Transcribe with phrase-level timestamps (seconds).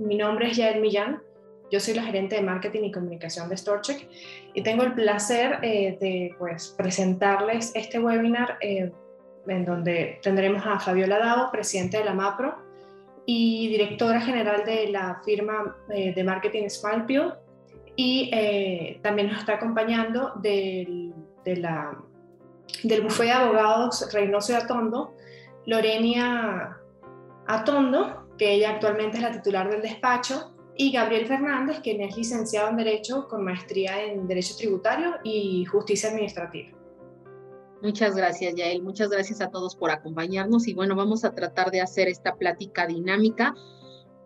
[0.00, 1.22] Mi nombre es Yael Millán.
[1.70, 4.08] Yo soy la gerente de marketing y comunicación de StoreCheck
[4.54, 8.90] y tengo el placer eh, de pues, presentarles este webinar eh,
[9.46, 12.56] en donde tendremos a Fabiola Dao, presidente de la MAPRO
[13.26, 17.34] y directora general de la firma eh, de marketing Smilepeel
[17.94, 18.30] y
[19.02, 21.12] también nos está acompañando del,
[21.44, 21.94] de la,
[22.82, 25.14] del bufete de abogados Reynoso Atondo,
[25.66, 26.78] Lorenia
[27.46, 32.70] Atondo, que ella actualmente es la titular del despacho, y Gabriel Fernández, quien es licenciado
[32.70, 36.70] en Derecho con maestría en Derecho Tributario y Justicia Administrativa.
[37.82, 38.82] Muchas gracias, Yael.
[38.82, 40.66] Muchas gracias a todos por acompañarnos.
[40.68, 43.54] Y bueno, vamos a tratar de hacer esta plática dinámica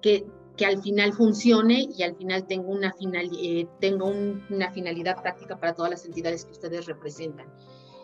[0.01, 0.25] que,
[0.57, 5.59] que al final funcione y al final tenga una, final, eh, tenga una finalidad práctica
[5.59, 7.53] para todas las entidades que ustedes representan.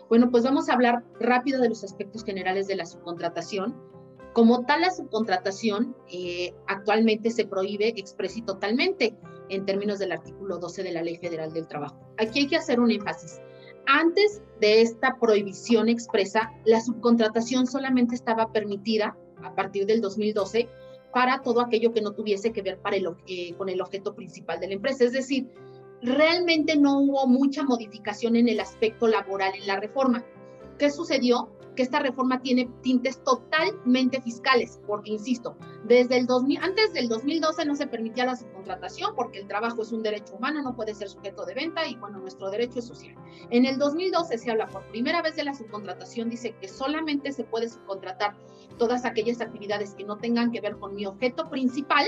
[0.09, 3.90] Bueno, pues vamos a hablar rápido de los aspectos generales de la subcontratación
[4.33, 9.15] como tal, la subcontratación eh, actualmente se prohíbe expresa y totalmente
[9.49, 11.99] en términos del artículo 12 de la Ley Federal del Trabajo.
[12.17, 13.41] Aquí hay que hacer un énfasis.
[13.87, 20.69] Antes de esta prohibición expresa, la subcontratación solamente estaba permitida a partir del 2012
[21.13, 22.79] para todo aquello que no tuviese que ver
[23.27, 25.03] eh, con el objeto principal de la empresa.
[25.03, 25.49] Es decir,
[26.01, 30.23] realmente no hubo mucha modificación en el aspecto laboral en la reforma.
[30.77, 31.49] ¿Qué sucedió?
[31.81, 37.65] Que esta reforma tiene tintes totalmente fiscales, porque insisto, desde el 2000, antes del 2012
[37.65, 41.09] no se permitía la subcontratación porque el trabajo es un derecho humano, no puede ser
[41.09, 43.15] sujeto de venta y bueno, nuestro derecho es social.
[43.49, 47.45] En el 2012 se habla por primera vez de la subcontratación, dice que solamente se
[47.45, 48.35] puede subcontratar
[48.77, 52.05] todas aquellas actividades que no tengan que ver con mi objeto principal,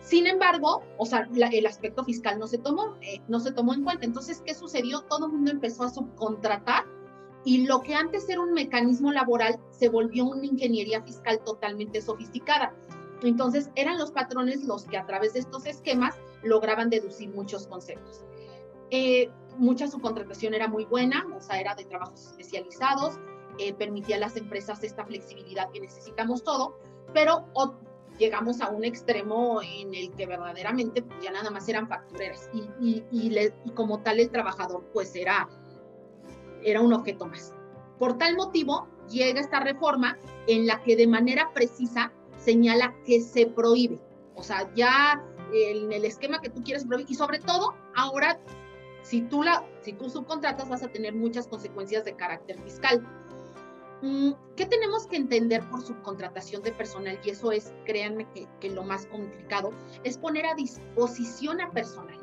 [0.00, 3.84] sin embargo, o sea, el aspecto fiscal no se tomó, eh, no se tomó en
[3.84, 4.06] cuenta.
[4.06, 5.02] Entonces, ¿qué sucedió?
[5.02, 6.86] Todo el mundo empezó a subcontratar
[7.48, 12.74] y lo que antes era un mecanismo laboral se volvió una ingeniería fiscal totalmente sofisticada.
[13.22, 18.22] Entonces eran los patrones los que a través de estos esquemas lograban deducir muchos conceptos.
[18.90, 23.18] Eh, mucha subcontratación era muy buena, o sea, era de trabajos especializados,
[23.56, 26.76] eh, permitía a las empresas esta flexibilidad que necesitamos todo,
[27.14, 27.46] pero
[28.18, 33.50] llegamos a un extremo en el que verdaderamente ya nada más eran factureras y, y,
[33.64, 35.48] y como tal el trabajador pues era
[36.62, 37.54] era un objeto más.
[37.98, 43.46] Por tal motivo, llega esta reforma en la que de manera precisa señala que se
[43.46, 44.00] prohíbe.
[44.34, 48.38] O sea, ya en el esquema que tú quieres prohibir, y sobre todo, ahora,
[49.02, 53.04] si tú, la, si tú subcontratas, vas a tener muchas consecuencias de carácter fiscal.
[54.02, 57.18] Mm, ¿Qué tenemos que entender por subcontratación de personal?
[57.24, 59.72] Y eso es, créanme que, que lo más complicado,
[60.04, 62.20] es poner a disposición a personal.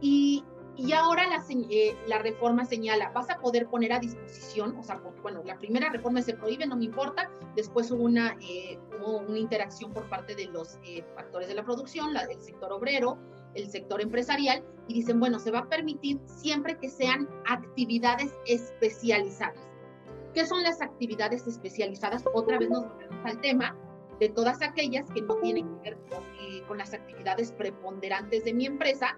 [0.00, 0.44] Y
[0.78, 5.02] y ahora la, eh, la, reforma señala, vas a poder poner a disposición, o sea,
[5.22, 9.92] bueno, la primera reforma se prohíbe, no me importa, después hubo una, eh, una interacción
[9.92, 13.18] por parte de los eh, factores de la producción, la, el sector obrero,
[13.54, 19.58] el sector empresarial, y dicen, bueno, se va a permitir siempre que sean actividades especializadas.
[20.32, 22.24] ¿Qué son las actividades especializadas?
[22.34, 23.76] Otra vez nos volvemos al tema
[24.20, 26.22] de todas aquellas que no tienen que ver con,
[26.68, 29.16] con las actividades preponderantes de mi empresa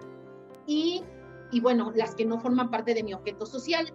[0.66, 1.04] y
[1.50, 3.92] y bueno, las que no forman parte de mi objeto social.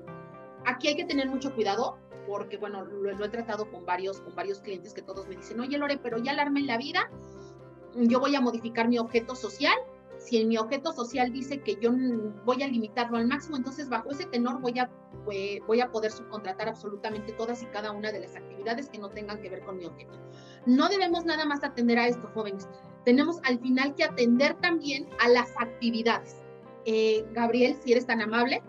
[0.65, 4.59] Aquí hay que tener mucho cuidado porque, bueno, lo, he tratado con varios, con varios
[4.59, 7.09] clientes que todos me dicen, oye, Lore, pero ya alarme en la vida,
[7.95, 9.75] yo voy a modificar mi objeto social.
[10.17, 11.91] Si en mi objeto social dice que yo
[12.45, 14.89] voy a limitarlo al máximo, entonces bajo ese tenor voy a,
[15.23, 19.39] voy a poder subcontratar absolutamente todas y cada una de las actividades que no tengan
[19.41, 20.17] que ver con mi objeto.
[20.65, 22.67] No debemos nada más atender a esto, jóvenes.
[23.03, 26.44] Tenemos al final que atender también a las actividades
[26.85, 28.61] eh, Gabriel, si eres tan amable.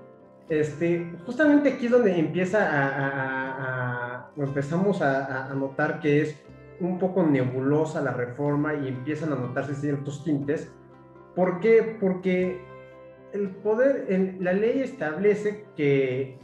[0.48, 6.40] Este, justamente aquí es donde empieza a, empezamos a, notar que es
[6.78, 10.70] un poco nebulosa la reforma y empiezan a notarse ciertos tintes.
[11.34, 11.96] ¿Por qué?
[12.00, 12.60] Porque
[13.32, 16.38] el poder, en, la ley establece que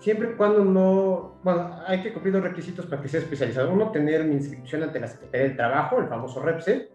[0.00, 3.72] siempre y cuando no, bueno, hay que cumplir dos requisitos para que sea especializado.
[3.72, 6.88] Uno, tener mi inscripción ante la Secretaría del Trabajo, el famoso REPSE,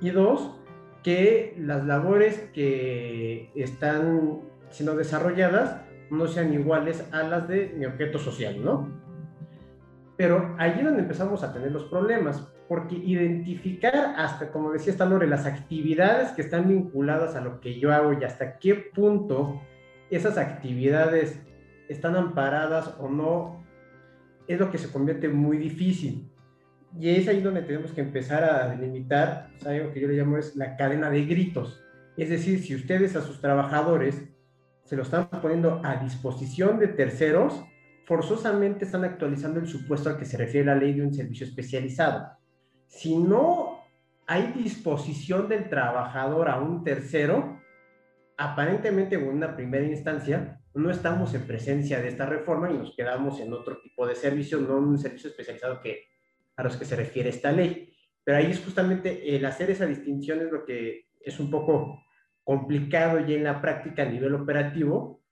[0.00, 0.60] y dos,
[1.04, 4.40] que las labores que están
[4.70, 8.88] siendo desarrolladas no sean iguales a las de mi objeto social, ¿no?
[10.16, 15.04] Pero allí es donde empezamos a tener los problemas, porque identificar hasta, como decía esta
[15.04, 19.60] Lore, las actividades que están vinculadas a lo que yo hago y hasta qué punto
[20.10, 21.38] esas actividades
[21.88, 23.62] están amparadas o no,
[24.46, 26.30] es lo que se convierte muy difícil.
[26.98, 30.38] Y es ahí donde tenemos que empezar a delimitar o algo que yo le llamo
[30.38, 31.82] es la cadena de gritos.
[32.16, 34.22] Es decir, si ustedes a sus trabajadores
[34.84, 37.64] se lo están poniendo a disposición de terceros,
[38.04, 42.28] forzosamente están actualizando el supuesto al que se refiere la ley de un servicio especializado.
[42.86, 43.80] Si no
[44.26, 47.60] hay disposición del trabajador a un tercero,
[48.36, 53.40] aparentemente en una primera instancia, no estamos en presencia de esta reforma y nos quedamos
[53.40, 56.13] en otro tipo de servicio, no en un servicio especializado que,
[56.56, 57.92] a los que se refiere esta ley.
[58.22, 62.00] Pero ahí es justamente el hacer esa distinción es lo que es un poco
[62.42, 65.22] complicado ya en la práctica a nivel operativo,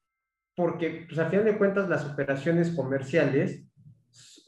[0.54, 3.66] porque pues a final de cuentas las operaciones comerciales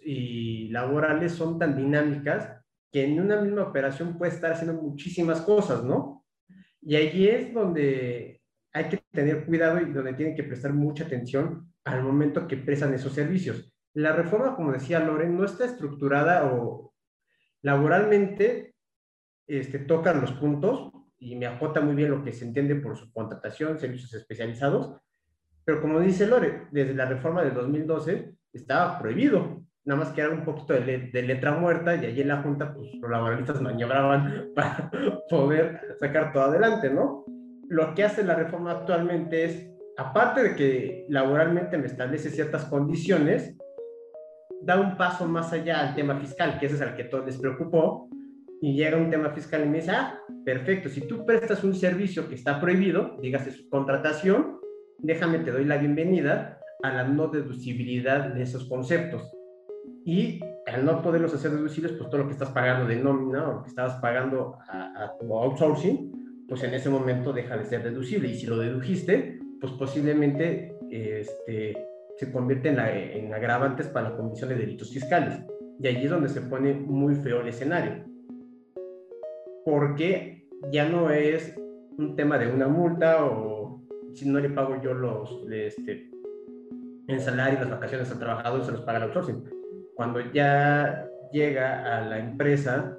[0.05, 2.61] y laborales son tan dinámicas
[2.93, 6.25] que en una misma operación puede estar haciendo muchísimas cosas, ¿no?
[6.81, 8.43] Y ahí es donde
[8.73, 12.93] hay que tener cuidado y donde tienen que prestar mucha atención al momento que prestan
[12.95, 13.74] esos servicios.
[13.95, 16.93] La reforma, como decía Loren, no está estructurada o
[17.63, 18.75] laboralmente
[19.47, 23.13] este, tocan los puntos y me acota muy bien lo que se entiende por su
[23.13, 25.01] contratación, servicios especializados,
[25.65, 30.31] pero como dice Lore, desde la reforma del 2012 estaba prohibido, nada más que era
[30.31, 34.51] un poquito de, de letra muerta y allí en la Junta pues, los laboralistas maniobraban
[34.55, 34.91] para
[35.31, 37.25] poder sacar todo adelante, ¿no?
[37.69, 43.57] lo que hace la reforma actualmente es, aparte de que laboralmente me establece ciertas condiciones,
[44.65, 47.39] da un paso más allá al tema fiscal, que ese es el que todos les
[47.39, 48.09] preocupó,
[48.61, 52.29] y llega un tema fiscal y me dice, ah, perfecto, si tú prestas un servicio
[52.29, 54.59] que está prohibido, dígase su contratación,
[54.99, 59.31] déjame, te doy la bienvenida a la no deducibilidad de esos conceptos.
[60.07, 63.53] Y al no poderlos hacer deducibles, pues todo lo que estás pagando de nómina o
[63.55, 67.83] lo que estabas pagando a, a tu outsourcing, pues en ese momento deja de ser
[67.83, 68.29] deducible.
[68.29, 71.75] Y si lo dedujiste, pues posiblemente este,
[72.17, 75.41] se convierte en, en agravantes para la comisión de delitos fiscales.
[75.81, 78.05] Y allí es donde se pone muy feo el escenario.
[79.65, 81.57] Porque ya no es
[81.99, 83.83] un tema de una multa o
[84.15, 86.11] si no le pago yo los este,
[87.09, 89.45] en salario, las vacaciones al trabajador, se los paga el outsourcing.
[89.95, 92.97] Cuando ya llega a la empresa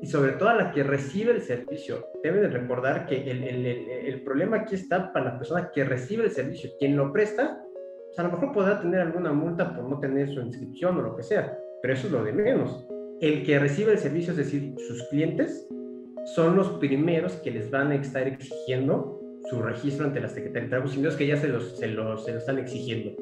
[0.00, 2.06] y sobre todo a la que recibe el servicio.
[2.22, 6.24] Debe de recordar que el, el, el, problema aquí está para la persona que recibe
[6.24, 6.70] el servicio.
[6.78, 7.62] Quien lo presta,
[8.12, 11.16] pues a lo mejor podrá tener alguna multa por no tener su inscripción o lo
[11.16, 12.86] que sea, pero eso es lo de menos.
[13.22, 15.66] El que recibe el servicio, es decir, sus clientes,
[16.34, 19.18] son los primeros que les van a estar exigiendo
[19.48, 22.26] su registro ante la Secretaría de Trabajo, sino es que ya se los, se los,
[22.26, 23.12] se los están exigiendo.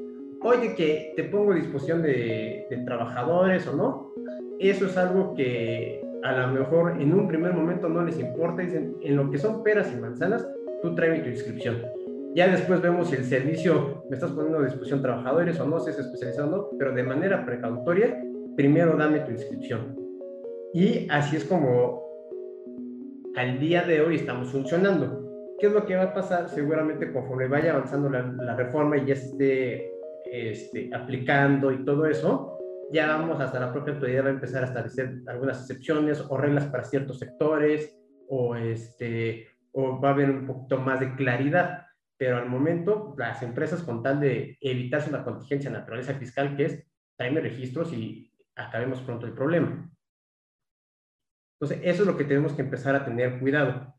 [0.43, 4.13] Oye, que te pongo a disposición de, de trabajadores o no,
[4.59, 8.97] eso es algo que a lo mejor en un primer momento no les importa, dicen,
[9.03, 10.49] en lo que son peras y manzanas,
[10.83, 11.77] tú tráeme tu inscripción.
[12.35, 15.91] Ya después vemos si el servicio me estás poniendo a disposición trabajadores o no, si
[15.91, 18.23] es especializado o no, pero de manera precautoria,
[18.57, 19.97] primero dame tu inscripción.
[20.73, 22.03] Y así es como
[23.37, 25.57] al día de hoy estamos funcionando.
[25.59, 26.49] ¿Qué es lo que va a pasar?
[26.49, 29.91] Seguramente conforme vaya avanzando la, la reforma y ya esté
[30.31, 32.59] este, aplicando y todo eso,
[32.93, 36.67] ya vamos hasta la propia autoridad va a empezar a establecer algunas excepciones o reglas
[36.67, 37.97] para ciertos sectores
[38.29, 41.87] o, este, o va a haber un poquito más de claridad.
[42.21, 46.67] Pero al momento, las empresas con tal de evitarse una contingencia de naturaleza fiscal que
[46.67, 46.87] es
[47.17, 49.91] tráeme registros y acabemos pronto el problema.
[51.55, 53.95] Entonces, eso es lo que tenemos que empezar a tener cuidado.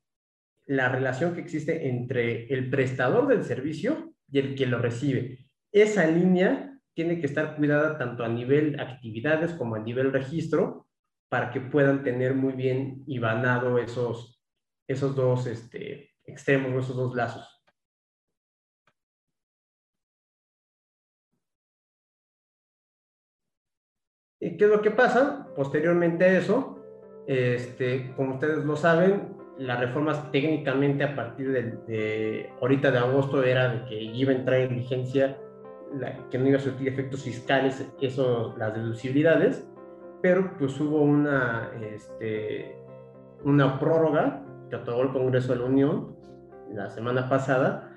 [0.68, 5.50] La relación que existe entre el prestador del servicio y el que lo recibe.
[5.72, 10.88] Esa línea tiene que estar cuidada tanto a nivel actividades como a nivel registro
[11.28, 14.44] para que puedan tener muy bien ibanado esos,
[14.88, 17.61] esos dos este, extremos, esos dos lazos.
[24.42, 25.48] ¿Y qué es lo que pasa?
[25.56, 26.84] Posteriormente a eso,
[27.28, 33.44] este, como ustedes lo saben, las reformas técnicamente a partir de, de ahorita de agosto
[33.44, 35.38] era de que iba a entrar en vigencia
[36.30, 39.68] que no iba a surtir efectos fiscales, eso, las deducibilidades,
[40.22, 42.78] pero pues hubo una, este,
[43.44, 46.16] una prórroga que otorgó el Congreso de la Unión
[46.74, 47.92] la semana pasada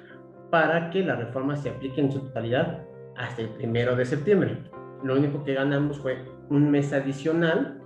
[0.51, 2.85] para que la reforma se aplique en su totalidad
[3.17, 4.59] hasta el primero de septiembre.
[5.05, 7.79] Lo único que ganamos fue un mes adicional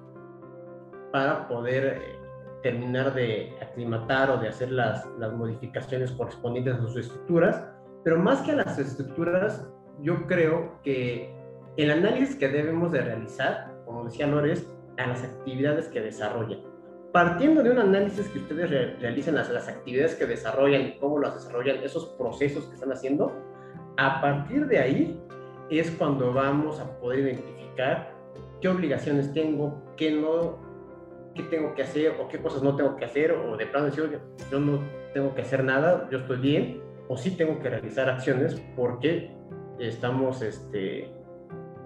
[1.13, 2.19] para poder eh,
[2.63, 7.67] terminar de aclimatar o de hacer las, las modificaciones correspondientes a sus estructuras,
[8.05, 9.69] pero más que a las estructuras,
[10.01, 11.35] yo creo que
[11.77, 16.61] el análisis que debemos de realizar, como decía Lores, a las actividades que desarrollan.
[17.13, 21.35] Partiendo de un análisis que ustedes realicen las, las actividades que desarrollan y cómo las
[21.35, 23.33] desarrollan, esos procesos que están haciendo,
[23.97, 25.21] a partir de ahí
[25.71, 28.15] es cuando vamos a poder identificar
[28.61, 30.59] qué obligaciones tengo, qué no,
[31.35, 34.19] qué tengo que hacer o qué cosas no tengo que hacer o de plano decir,
[34.51, 34.81] yo no
[35.13, 39.31] tengo que hacer nada, yo estoy bien, o sí tengo que realizar acciones porque
[39.79, 41.11] estamos este,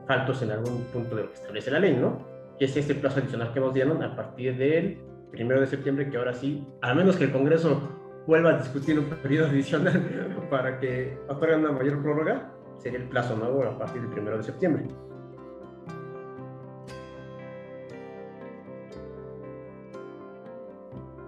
[0.06, 2.26] faltos en algún punto de lo que establece la ley, ¿no?
[2.58, 4.98] Que es este plazo adicional que nos dieron a partir del
[5.30, 7.80] primero de septiembre, que ahora sí, a menos que el Congreso
[8.26, 13.36] vuelva a discutir un periodo adicional para que otorguen una mayor prórroga, sería el plazo
[13.36, 14.86] nuevo a partir del primero de septiembre.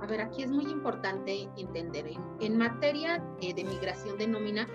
[0.04, 2.04] A ver, aquí es muy importante entender,
[2.40, 4.68] en, materia eh, de migración de nómina,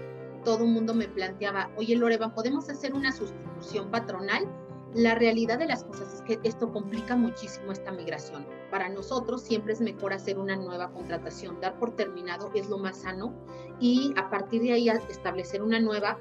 [0.43, 4.47] todo el mundo me planteaba, oye Loreva, ¿podemos hacer una sustitución patronal?
[4.95, 8.47] La realidad de las cosas es que esto complica muchísimo esta migración.
[8.71, 12.97] Para nosotros siempre es mejor hacer una nueva contratación, dar por terminado es lo más
[12.97, 13.31] sano
[13.79, 16.17] y a partir de ahí establecer una nueva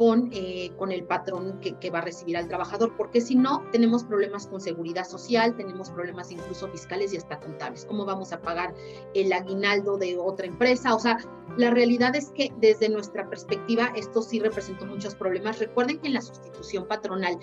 [0.00, 3.62] con, eh, con el patrón que, que, va a recibir al trabajador, porque si no,
[3.70, 7.84] tenemos problemas con seguridad social, tenemos problemas incluso fiscales y hasta contables.
[7.84, 8.72] ¿Cómo vamos a pagar
[9.12, 10.94] el aguinaldo de otra empresa?
[10.94, 11.18] O sea,
[11.58, 15.58] la realidad es que desde nuestra perspectiva esto sí representó muchos problemas.
[15.58, 17.38] Recuerden que en la sustitución patronal,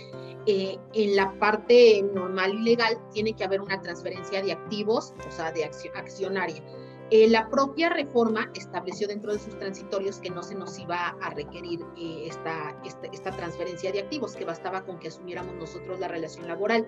[0.47, 5.31] eh, en la parte normal y legal, tiene que haber una transferencia de activos, o
[5.31, 6.63] sea, de accionaria
[7.09, 11.29] eh, la propia reforma estableció dentro de sus transitorios que no se nos iba a
[11.29, 16.47] requerir eh, esta, esta, transferencia de activos, que bastaba con que asumiéramos nosotros la relación
[16.47, 16.85] laboral.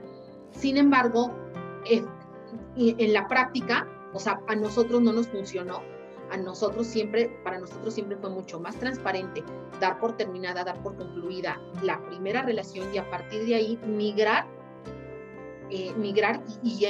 [0.51, 1.31] Sin embargo,
[1.85, 2.03] eh,
[2.75, 5.81] en la práctica, o sea, a nosotros no nos funcionó.
[6.31, 9.43] A nosotros siempre, para nosotros siempre fue mucho más transparente
[9.79, 14.45] dar por terminada, dar por concluida la primera relación y a partir de ahí migrar
[15.69, 16.85] eh, migrar y,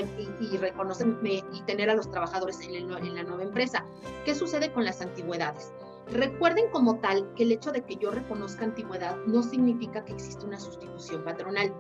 [0.58, 3.86] reconocer y tener a los trabajadores en, en la nueva empresa.
[4.26, 5.74] ¿Qué sucede con las antigüedades?
[6.12, 10.46] Recuerden como tal que el hecho de que yo reconozca antigüedad no significa que existe
[10.46, 11.72] una sustitución patronal.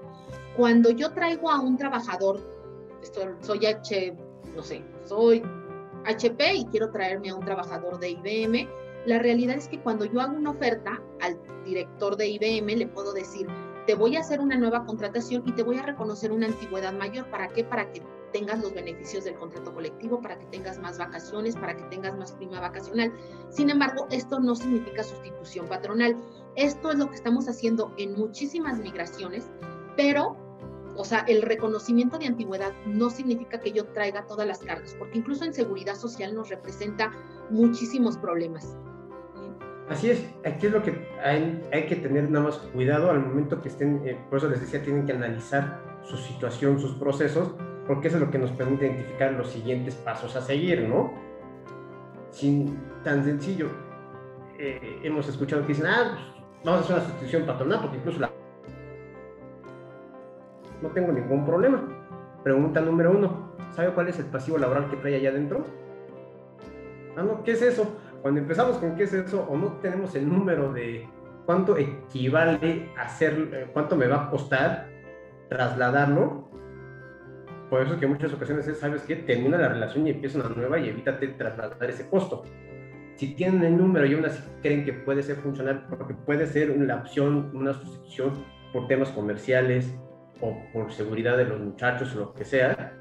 [0.56, 2.40] Cuando yo traigo a un trabajador,
[3.42, 4.16] soy H,
[4.56, 5.42] no sé, soy
[6.06, 8.68] HP y quiero traerme a un trabajador de IBM,
[9.06, 13.14] la realidad es que cuando yo hago una oferta al director de IBM le puedo
[13.14, 13.48] decir,
[13.90, 17.28] te voy a hacer una nueva contratación y te voy a reconocer una antigüedad mayor.
[17.32, 17.64] ¿Para qué?
[17.64, 21.82] Para que tengas los beneficios del contrato colectivo, para que tengas más vacaciones, para que
[21.86, 23.12] tengas más prima vacacional.
[23.50, 26.16] Sin embargo, esto no significa sustitución patronal.
[26.56, 29.50] Esto es lo que estamos haciendo en muchísimas migraciones,
[29.98, 30.38] pero,
[30.96, 35.18] o sea, el reconocimiento de antigüedad no significa que yo traiga todas las cargas, porque
[35.18, 37.12] incluso en seguridad social nos representa
[37.50, 38.78] muchísimos problemas.
[39.90, 40.94] Así es, aquí es lo que
[41.24, 44.84] hay, que tener nada más cuidado al momento que estén, eh, por eso les decía,
[44.84, 47.56] tienen que analizar su situación, sus procesos,
[47.88, 51.12] porque eso es lo que nos permite identificar los siguientes pasos a seguir, ¿no?
[52.30, 53.70] Sin tan sencillo,
[54.60, 58.20] eh, hemos escuchado que dicen, ah, pues, vamos a hacer una sustitución patronal, porque incluso
[58.20, 58.30] la...
[60.84, 61.82] No tengo ningún problema.
[62.44, 65.66] Pregunta número uno, ¿sabe cuál es el pasivo laboral que trae allá adentro?
[67.18, 67.92] Ah, no, ¿qué es eso?
[68.22, 71.08] Cuando empezamos con qué es eso o no tenemos el número de
[71.46, 74.88] cuánto equivale a hacer, eh, cuánto me va a costar
[75.50, 76.50] trasladarlo,
[77.70, 79.16] por eso es que muchas ocasiones es, ¿sabes qué?
[79.16, 82.44] Termina la relación y empieza una nueva y evítate trasladar ese costo.
[83.16, 86.72] Si tienen el número y aún así creen que puede ser funcional, porque puede ser
[86.72, 89.94] una opción, una sustitución por temas comerciales
[90.42, 92.94] o por seguridad de los muchachos o lo que sea,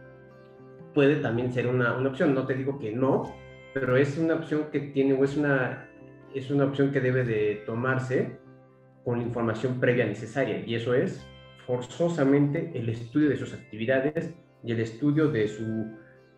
[0.93, 2.35] puede también ser una, una opción.
[2.35, 3.33] No te digo que no,
[3.75, 5.89] pero es una opción que tiene o es una,
[6.35, 8.39] es una opción que debe de tomarse
[9.05, 11.27] con la información previa necesaria y eso es
[11.67, 14.35] forzosamente el estudio de sus actividades
[14.65, 15.87] y el estudio de su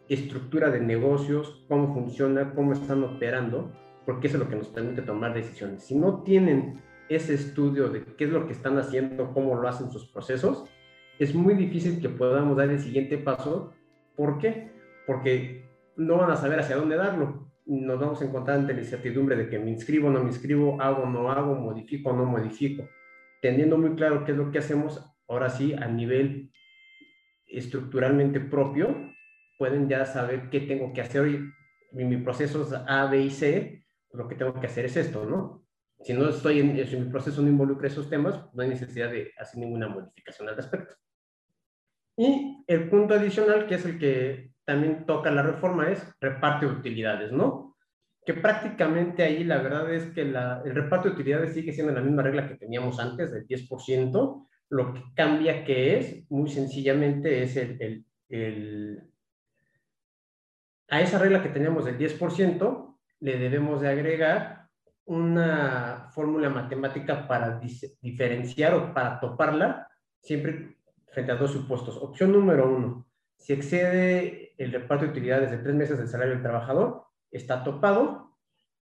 [0.08, 3.72] estructura de negocios, cómo funciona, cómo están operando,
[4.04, 5.84] porque eso es lo que nos permite tomar decisiones.
[5.84, 9.90] Si no tienen ese estudio de qué es lo que están haciendo, cómo lo hacen
[9.90, 10.64] sus procesos,
[11.20, 13.72] es muy difícil que podamos dar el siguiente paso.
[14.16, 14.72] ¿Por qué?
[15.06, 17.50] Porque no van a saber hacia dónde darlo.
[17.66, 21.06] Nos vamos a encontrar ante la incertidumbre de que me inscribo no me inscribo, hago
[21.06, 22.88] no hago, modifico no modifico.
[23.40, 26.50] Teniendo muy claro qué es lo que hacemos, ahora sí, a nivel
[27.46, 29.12] estructuralmente propio,
[29.58, 31.22] pueden ya saber qué tengo que hacer.
[31.22, 31.52] Hoy,
[31.92, 35.64] mi proceso A, B y C, lo que tengo que hacer es esto, ¿no?
[36.02, 39.32] Si no estoy en, si mi proceso no involucra esos temas, no hay necesidad de
[39.38, 40.94] hacer ninguna modificación al respecto.
[42.16, 46.72] Y el punto adicional, que es el que también toca la reforma es reparto de
[46.72, 47.76] utilidades, ¿no?
[48.24, 52.22] Que prácticamente ahí la verdad es que el reparto de utilidades sigue siendo la misma
[52.22, 54.46] regla que teníamos antes, del 10%.
[54.68, 59.10] Lo que cambia que es, muy sencillamente, es el, el, el
[60.88, 64.68] a esa regla que teníamos del 10%, le debemos de agregar
[65.04, 67.60] una fórmula matemática para
[68.00, 69.88] diferenciar o para toparla
[70.20, 70.76] siempre
[71.12, 71.96] frente a dos supuestos.
[71.96, 73.09] Opción número uno,
[73.40, 78.36] si excede el reparto de utilidades de tres meses del salario del trabajador, está topado.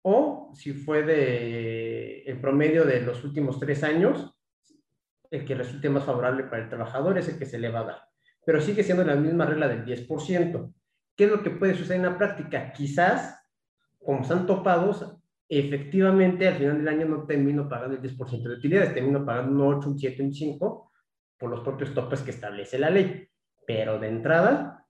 [0.01, 4.33] O si fue de el promedio de los últimos tres años,
[5.29, 7.85] el que resulte más favorable para el trabajador es el que se le va a
[7.85, 8.01] dar.
[8.45, 10.73] Pero sigue siendo la misma regla del 10%.
[11.15, 12.71] ¿qué es lo que puede suceder en la práctica?
[12.71, 13.43] Quizás,
[13.99, 15.17] como están topados,
[15.49, 19.77] efectivamente al final del año no termino pagando el 10% de utilidades, termino pagando un
[19.77, 20.91] 8, un 7, un 5
[21.37, 23.27] por los propios topes que establece la ley.
[23.65, 24.85] Pero de entrada,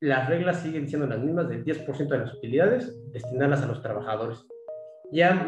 [0.00, 4.44] las reglas siguen siendo las mismas del 10% de las utilidades destinarlas a los trabajadores.
[5.10, 5.46] Ya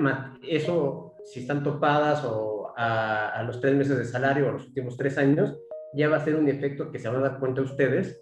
[0.48, 4.96] eso, si están topadas o a, a los tres meses de salario o los últimos
[4.96, 5.56] tres años,
[5.94, 8.20] ya va a ser un efecto que se van a dar cuenta ustedes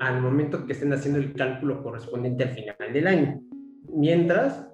[0.00, 3.40] al momento que estén haciendo el cálculo correspondiente al final del año.
[3.88, 4.68] Mientras,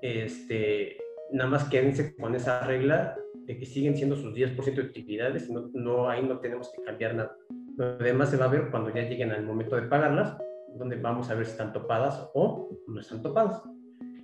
[0.00, 0.96] este,
[1.32, 5.70] nada más quédense con esa regla de que siguen siendo sus 10% de utilidades, no,
[5.72, 7.36] no, ahí no tenemos que cambiar nada.
[7.76, 10.36] Lo demás se va a ver cuando ya lleguen al momento de pagarlas,
[10.74, 13.62] donde vamos a ver si están topadas o no están topadas.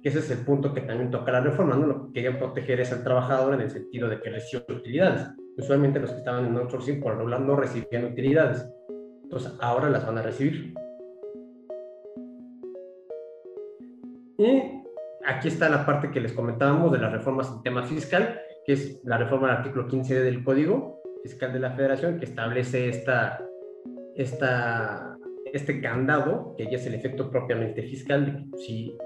[0.02, 1.86] Que ese es el punto que también toca la reforma, ¿no?
[1.86, 5.26] Lo que querían proteger es al trabajador en el sentido de que recibe utilidades.
[5.56, 8.68] Usualmente los que estaban en outsourcing por regular no recibían utilidades.
[9.24, 10.74] Entonces ahora las van a recibir.
[14.36, 14.62] Y
[15.26, 19.00] aquí está la parte que les comentábamos de las reformas en tema fiscal, que es
[19.04, 20.97] la reforma del artículo 15 del Código
[21.28, 23.46] Fiscal de la Federación, que establece esta,
[24.14, 25.18] esta,
[25.52, 28.96] este candado, que ya es el efecto propiamente fiscal, de si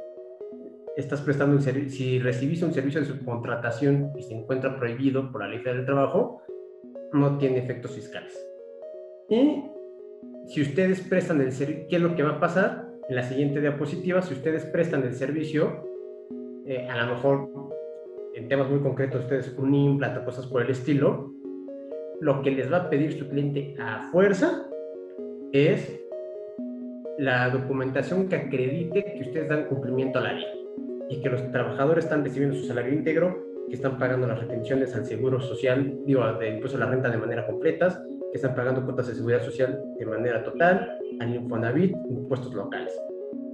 [0.96, 5.40] estás prestando un servicio, si recibís un servicio de subcontratación y se encuentra prohibido por
[5.42, 6.42] la ley federal del trabajo,
[7.12, 8.38] no tiene efectos fiscales.
[9.28, 9.64] Y
[10.46, 12.88] si ustedes prestan el servicio, ¿qué es lo que va a pasar?
[13.08, 15.88] En la siguiente diapositiva, si ustedes prestan el servicio,
[16.66, 17.48] eh, a lo mejor
[18.34, 21.31] en temas muy concretos, ustedes un implante, cosas por el estilo,
[22.22, 24.64] lo que les va a pedir su cliente a fuerza
[25.52, 26.00] es
[27.18, 30.46] la documentación que acredite que ustedes dan cumplimiento a la ley
[31.10, 35.04] y que los trabajadores están recibiendo su salario íntegro, que están pagando las retenciones al
[35.04, 39.08] seguro social, digo, de impuesto a la renta de manera completa, que están pagando cuotas
[39.08, 42.96] de seguridad social de manera total, al Infonavit, impuestos locales.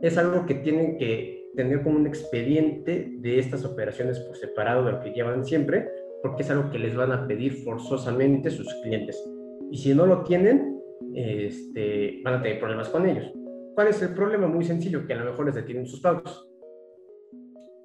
[0.03, 4.93] Es algo que tienen que tener como un expediente de estas operaciones por separado de
[4.93, 5.89] lo que llevan siempre,
[6.23, 9.23] porque es algo que les van a pedir forzosamente sus clientes.
[9.71, 10.81] Y si no lo tienen,
[11.15, 13.33] este, van a tener problemas con ellos.
[13.75, 14.47] ¿Cuál es el problema?
[14.47, 16.49] Muy sencillo, que a lo mejor les detienen sus pagos.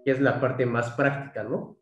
[0.03, 1.77] Que es la parte más práctica, ¿no?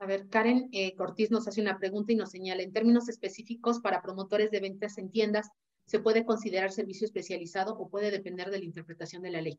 [0.00, 3.80] A ver, Karen eh, Cortiz nos hace una pregunta y nos señala, en términos específicos
[3.80, 5.50] para promotores de ventas en tiendas,
[5.86, 9.58] ¿se puede considerar servicio especializado o puede depender de la interpretación de la ley?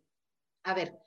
[0.64, 0.98] A ver,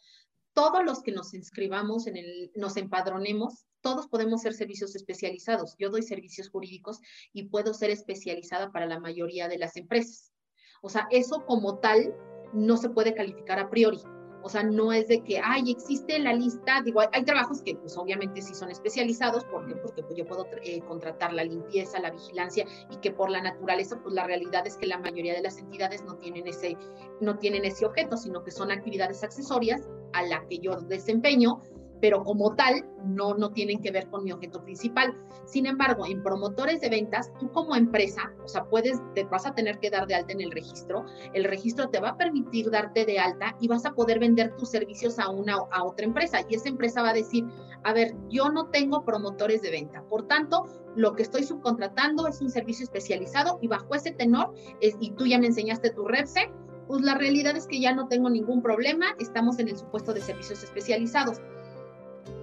[0.52, 5.76] todos los que nos inscribamos en el, nos empadronemos, todos podemos ser servicios especializados.
[5.78, 7.00] Yo doy servicios jurídicos
[7.32, 10.32] y puedo ser especializada para la mayoría de las empresas.
[10.80, 12.14] O sea, eso como tal
[12.52, 14.00] no se puede calificar a priori.
[14.44, 17.96] O sea, no es de que, ay, existe la lista, digo, hay, trabajos que pues
[17.96, 19.64] obviamente sí son especializados, ¿por?
[19.80, 24.00] Porque pues, yo puedo eh, contratar la limpieza, la vigilancia y que por la naturaleza,
[24.02, 26.76] pues la realidad es que la mayoría de las entidades no tienen ese,
[27.20, 31.60] no tienen ese objeto, sino que son actividades accesorias a la que yo desempeño
[32.02, 35.16] pero como tal no, no tienen que ver con mi objeto principal.
[35.46, 39.54] Sin embargo, en promotores de ventas, tú como empresa, o sea, puedes, te vas a
[39.54, 43.06] tener que dar de alta en el registro, el registro te va a permitir darte
[43.06, 46.56] de alta y vas a poder vender tus servicios a una a otra empresa y
[46.56, 47.46] esa empresa va a decir,
[47.84, 52.40] a ver, yo no tengo promotores de venta, por tanto, lo que estoy subcontratando es
[52.40, 56.50] un servicio especializado y bajo ese tenor, y tú ya me enseñaste tu REPSE,
[56.88, 60.20] pues la realidad es que ya no tengo ningún problema, estamos en el supuesto de
[60.20, 61.40] servicios especializados.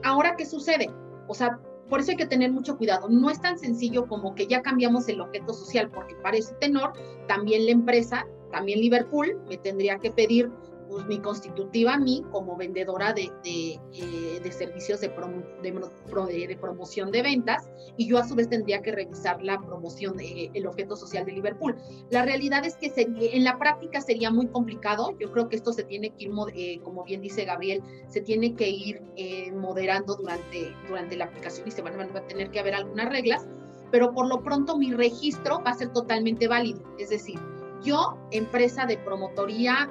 [0.04, 0.89] Ahora, ¿qué sucede?
[1.28, 3.10] O sea, por eso hay que tener mucho cuidado.
[3.10, 6.94] No es tan sencillo como que ya cambiamos el objeto social, porque para ese tenor,
[7.28, 10.52] también la empresa, también Liverpool, me tendría que pedir
[10.89, 17.21] pues, mi constitutiva a mí como vendedora de, de, eh, servicios de, de, promoción de
[17.21, 21.34] ventas y yo a su vez tendría que revisar la promoción del objeto social de
[21.34, 21.78] Liverpool.
[22.10, 25.15] La realidad es que en la práctica sería muy complicado.
[25.19, 28.56] Yo creo que esto se tiene que ir, eh, como bien dice Gabriel, se tiene
[28.56, 32.60] que ir eh, moderando durante, durante la aplicación y se van, van a tener que
[32.60, 33.47] haber algunas reglas,
[33.91, 36.82] pero por lo pronto mi registro va a ser totalmente válido.
[36.97, 37.39] Es decir,
[37.84, 39.89] yo, empresa de promotoría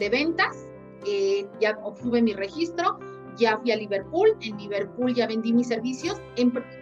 [0.00, 0.66] de ventas,
[1.06, 2.98] eh, ya obtuve mi registro,
[3.36, 6.20] ya fui a Liverpool, en Liverpool ya vendí mis servicios,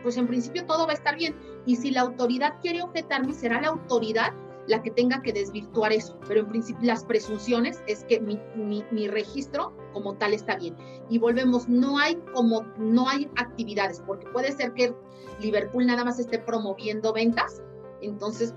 [0.03, 1.37] pues en principio todo va a estar bien.
[1.67, 4.33] Y si la autoridad quiere objetarme, será la autoridad
[4.67, 6.19] la que tenga que desvirtuar eso.
[6.27, 10.77] Pero en principio las presunciones es que mi, mi, registro como tal está bien.
[11.09, 14.95] Y volvemos, no hay como, no hay actividades, porque puede ser que
[15.41, 17.63] Liverpool nada más esté promoviendo ventas,
[18.03, 18.55] entonces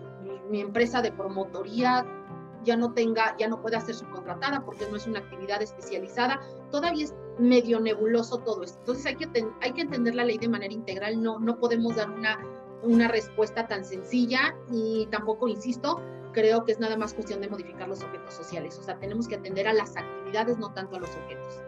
[0.49, 2.05] mi empresa de promotoría
[2.63, 6.39] ya no tenga, ya no pueda ser subcontratada porque no es una actividad especializada.
[6.71, 8.79] Todavía es medio nebuloso todo esto.
[8.79, 9.27] Entonces hay que,
[9.61, 11.21] hay que entender la ley de manera integral.
[11.21, 12.39] No, no podemos dar una,
[12.83, 16.01] una respuesta tan sencilla y tampoco, insisto,
[16.33, 18.77] creo que es nada más cuestión de modificar los objetos sociales.
[18.79, 21.61] O sea, tenemos que atender a las actividades, no tanto a los objetos.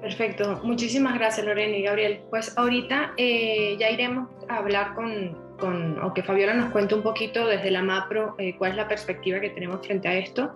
[0.00, 2.22] Perfecto, muchísimas gracias Lorena y Gabriel.
[2.30, 7.02] Pues ahorita eh, ya iremos a hablar con, con, o que Fabiola nos cuente un
[7.02, 10.54] poquito desde la MAPRO eh, cuál es la perspectiva que tenemos frente a esto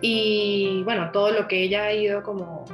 [0.00, 2.64] y bueno, todo lo que ella ha ido como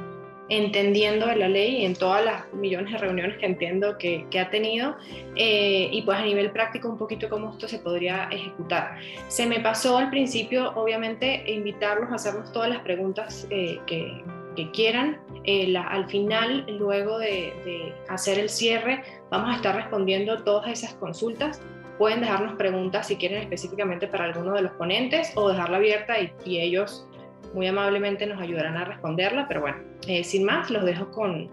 [0.47, 4.95] entendiendo de la ley en todas las millones de reuniones que entiendo que, ha tenido
[5.35, 8.99] eh, y pues a nivel práctico un poquito cómo esto se podría ejecutar.
[9.27, 14.23] Se me pasó al principio obviamente invitarlos a hacernos todas las preguntas que,
[14.55, 15.19] que, quieran.
[15.43, 21.61] Eh, al final, luego de, hacer el cierre, vamos a estar respondiendo todas esas consultas.
[21.97, 26.31] Pueden dejarnos preguntas si quieren específicamente para alguno de los ponentes o dejarla abierta y,
[26.43, 27.07] y ellos
[27.55, 31.49] muy amablemente nos ayudarán a responderla, pero bueno, eh, sin más, los dejo con,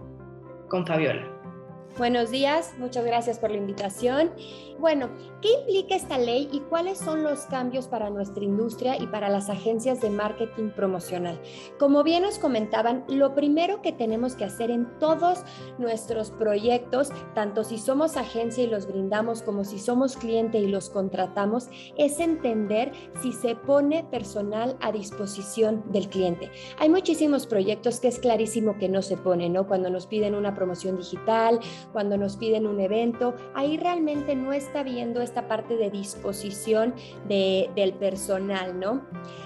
[0.68, 1.31] con Fabiola.
[1.98, 4.30] Buenos días, muchas gracias por la invitación.
[4.78, 5.10] Bueno,
[5.42, 9.50] ¿qué implica esta ley y cuáles son los cambios para nuestra industria y para las
[9.50, 11.38] agencias de marketing promocional?
[11.78, 15.44] Como bien nos comentaban, lo primero que tenemos que hacer en todos
[15.78, 20.88] nuestros proyectos, tanto si somos agencia y los brindamos como si somos cliente y los
[20.88, 26.50] contratamos, es entender si se pone personal a disposición del cliente.
[26.78, 29.68] Hay muchísimos proyectos que es clarísimo que no se pone, ¿no?
[29.68, 31.60] Cuando nos piden una promoción digital,
[31.92, 36.94] cuando nos piden un evento, ahí realmente no está viendo esta parte de disposición
[37.28, 39.02] de, del personal, ¿no?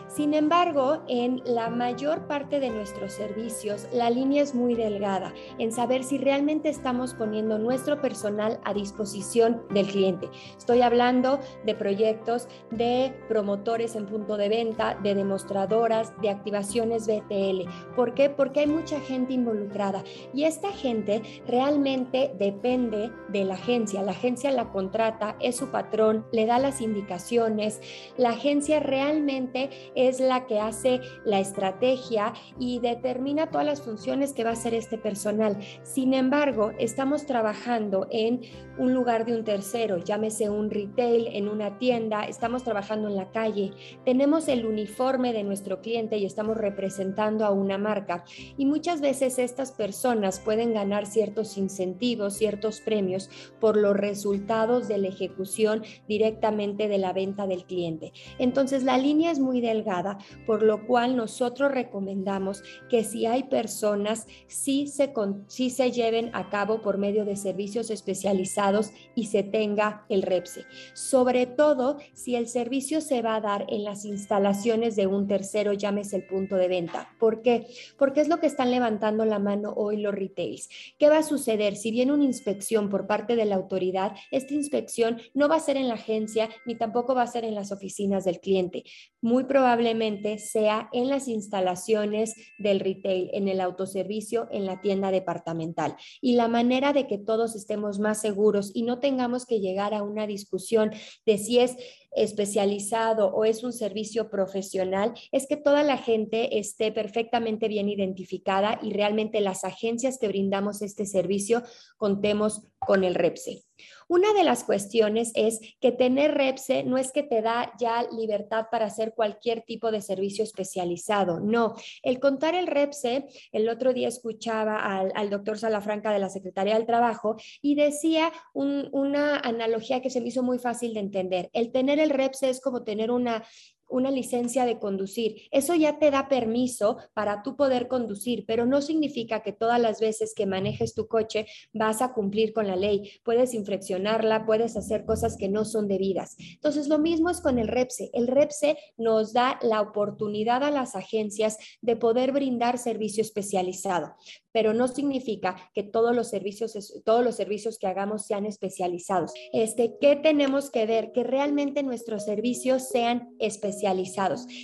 [0.09, 5.72] Sin embargo, en la mayor parte de nuestros servicios, la línea es muy delgada en
[5.72, 10.31] saber si realmente estamos poniendo nuestro personal a disposición del cliente.
[10.57, 17.68] Estoy hablando de proyectos de promotores en punto de venta, de demostradoras, de activaciones BTL.
[17.94, 18.31] ¿Por qué?
[18.31, 24.03] Porque hay mucha gente involucrada y esta gente realmente depende de la agencia.
[24.03, 27.81] La agencia la contrata, es su patrón, le da las indicaciones.
[28.17, 34.45] La agencia realmente es la que hace la estrategia y determina todas las funciones que
[34.45, 35.59] va a hacer este personal.
[35.83, 38.43] Sin embargo, estamos trabajando en
[38.79, 43.31] un lugar de un tercero, llámese un retail, en una tienda, estamos trabajando en la
[43.31, 43.73] calle,
[44.05, 48.25] tenemos el uniforme de nuestro cliente y estamos representando a una marca.
[48.57, 51.97] Y muchas veces estas personas pueden ganar ciertos incentivos,
[52.31, 58.13] ciertos premios por los resultados de la ejecución directamente de la venta del cliente.
[58.39, 64.27] Entonces la línea es muy delgada, por lo cual nosotros recomendamos que si hay personas,
[64.47, 65.13] sí se,
[65.47, 70.65] sí se lleven a cabo por medio de servicios especializados y se tenga el REPSE.
[70.95, 75.73] Sobre todo si el servicio se va a dar en las instalaciones de un tercero,
[75.73, 77.09] llámese el punto de venta.
[77.19, 77.67] ¿Por qué?
[77.99, 80.69] Porque es lo que están levantando la mano hoy los retails.
[80.99, 81.77] ¿Qué va a suceder?
[81.77, 85.88] Si una inspección por parte de la autoridad, esta inspección no va a ser en
[85.88, 88.85] la agencia ni tampoco va a ser en las oficinas del cliente.
[89.21, 95.97] Muy probablemente sea en las instalaciones del retail, en el autoservicio, en la tienda departamental.
[96.21, 100.03] Y la manera de que todos estemos más seguros y no tengamos que llegar a
[100.03, 100.90] una discusión
[101.25, 101.77] de si es
[102.17, 108.79] especializado o es un servicio profesional, es que toda la gente esté perfectamente bien identificada
[108.83, 111.63] y realmente las agencias que brindamos este servicio
[111.97, 113.63] contemos con el REPSE.
[114.09, 118.66] Una de las cuestiones es que tener REPSE no es que te da ya libertad
[118.71, 121.75] para hacer cualquier tipo de servicio especializado, no.
[122.03, 126.87] El contar el REPSE, el otro día escuchaba al, doctor Salafranca de la Secretaría del
[126.87, 131.51] Trabajo y decía una analogía que se me hizo muy fácil de entender.
[131.53, 133.45] El tener el REPSE es como tener una
[133.88, 135.42] una licencia de conducir.
[135.51, 140.01] Eso ya te da permiso para tú poder conducir, pero no significa que todas las
[140.01, 143.11] veces que manejes tu coche vas a cumplir con la ley.
[143.25, 146.37] Puedes infraccionarla, puedes hacer cosas que no son debidas.
[146.38, 148.11] Entonces, lo mismo es con el REPSE.
[148.12, 154.14] El REPSE nos da la oportunidad a las agencias de poder brindar servicio especializado
[154.57, 159.35] pero no significa que todos los servicios, todos los servicios que hagamos sean especializados.
[159.53, 161.12] Este, ¿Qué tenemos que ver?
[161.12, 163.76] Que realmente nuestros servicios sean especializados.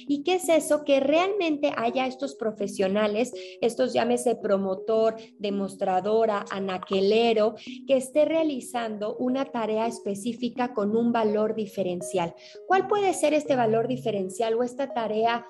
[0.06, 0.84] ¿Y qué es eso?
[0.84, 7.54] Que realmente haya estos profesionales, estos llámese promotor, demostradora, anaquelero,
[7.86, 12.34] que esté realizando una tarea específica con un valor diferencial.
[12.66, 15.46] ¿Cuál puede ser este valor diferencial o esta tarea,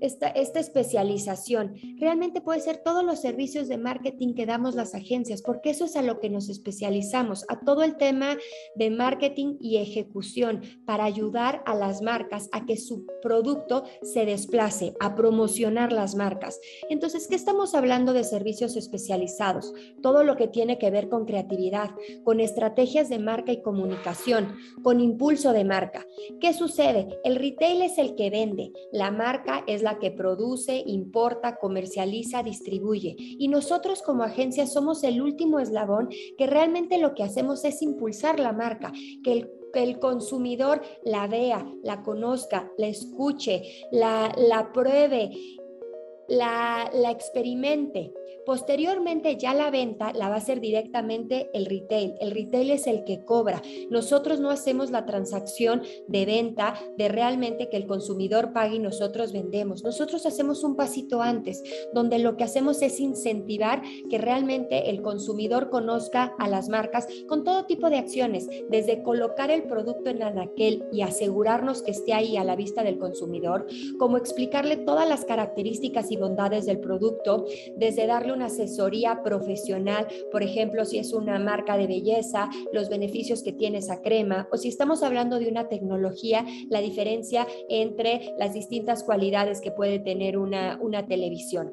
[0.00, 1.74] esta, esta especialización?
[1.98, 5.96] Realmente puede ser todos los servicios de marketing que damos las agencias, porque eso es
[5.96, 8.36] a lo que nos especializamos, a todo el tema
[8.74, 14.94] de marketing y ejecución para ayudar a las marcas a que su producto se desplace
[15.00, 16.60] a promocionar las marcas.
[16.90, 19.72] Entonces, ¿qué estamos hablando de servicios especializados?
[20.02, 21.90] Todo lo que tiene que ver con creatividad,
[22.24, 26.06] con estrategias de marca y comunicación, con impulso de marca.
[26.40, 27.18] ¿Qué sucede?
[27.24, 33.16] El retail es el que vende, la marca es la que produce, importa, comercializa, distribuye.
[33.18, 38.38] Y nosotros como agencia somos el último eslabón que realmente lo que hacemos es impulsar
[38.38, 38.92] la marca,
[39.22, 39.50] que el
[39.82, 45.30] el consumidor la vea, la conozca, la escuche, la, la pruebe,
[46.28, 48.12] la, la experimente.
[48.46, 52.14] Posteriormente ya la venta la va a hacer directamente el retail.
[52.20, 53.60] El retail es el que cobra.
[53.90, 59.32] Nosotros no hacemos la transacción de venta de realmente que el consumidor pague y nosotros
[59.32, 59.82] vendemos.
[59.82, 61.60] Nosotros hacemos un pasito antes,
[61.92, 67.42] donde lo que hacemos es incentivar que realmente el consumidor conozca a las marcas con
[67.42, 72.36] todo tipo de acciones, desde colocar el producto en anaquel y asegurarnos que esté ahí
[72.36, 73.66] a la vista del consumidor,
[73.98, 77.44] como explicarle todas las características y bondades del producto,
[77.76, 83.42] desde darle una asesoría profesional, por ejemplo, si es una marca de belleza, los beneficios
[83.42, 88.54] que tiene esa crema, o si estamos hablando de una tecnología, la diferencia entre las
[88.54, 91.72] distintas cualidades que puede tener una, una televisión.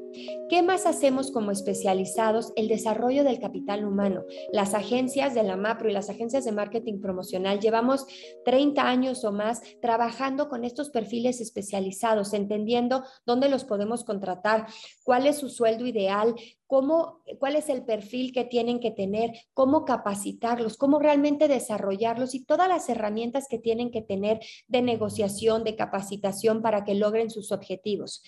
[0.49, 2.54] ¿Qué más hacemos como especializados?
[2.56, 4.23] El desarrollo del capital humano.
[4.52, 8.06] Las agencias de la MAPRO y las agencias de marketing promocional llevamos
[8.45, 14.67] 30 años o más trabajando con estos perfiles especializados, entendiendo dónde los podemos contratar,
[15.04, 16.36] cuál es su sueldo ideal,
[16.67, 22.43] cómo, cuál es el perfil que tienen que tener, cómo capacitarlos, cómo realmente desarrollarlos y
[22.43, 27.51] todas las herramientas que tienen que tener de negociación, de capacitación para que logren sus
[27.51, 28.23] objetivos.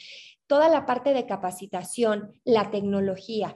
[0.47, 3.55] Toda la parte de capacitación, la tecnología,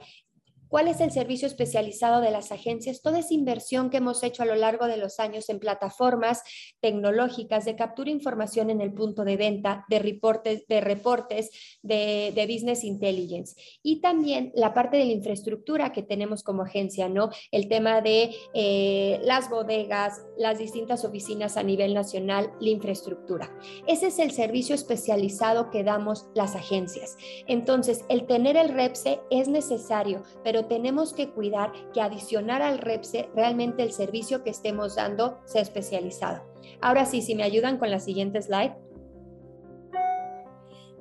[0.70, 3.02] ¿Cuál es el servicio especializado de las agencias?
[3.02, 6.44] Toda esa inversión que hemos hecho a lo largo de los años en plataformas
[6.80, 11.50] tecnológicas de captura de información en el punto de venta, de reportes, de, reportes
[11.82, 13.56] de, business intelligence.
[13.82, 17.30] Y también la parte de la infraestructura que tenemos como agencia, ¿no?
[17.50, 23.52] El tema de eh, las bodegas, las distintas oficinas a nivel nacional, la infraestructura.
[23.88, 27.16] Ese es el servicio especializado que damos las agencias.
[27.48, 33.30] Entonces, el tener el REPSE es necesario, pero tenemos que cuidar que adicionar al REPSE
[33.34, 36.42] realmente el servicio que estemos dando sea especializado.
[36.80, 38.72] Ahora sí, si me ayudan con la siguiente slide.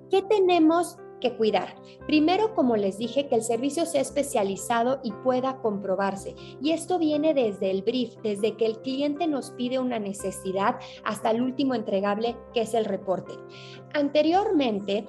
[0.09, 1.75] ¿Qué tenemos que cuidar.
[2.07, 6.35] Primero, como les dije, que el servicio sea especializado y pueda comprobarse.
[6.61, 11.31] Y esto viene desde el brief, desde que el cliente nos pide una necesidad hasta
[11.31, 13.33] el último entregable, que es el reporte.
[13.93, 15.05] Anteriormente,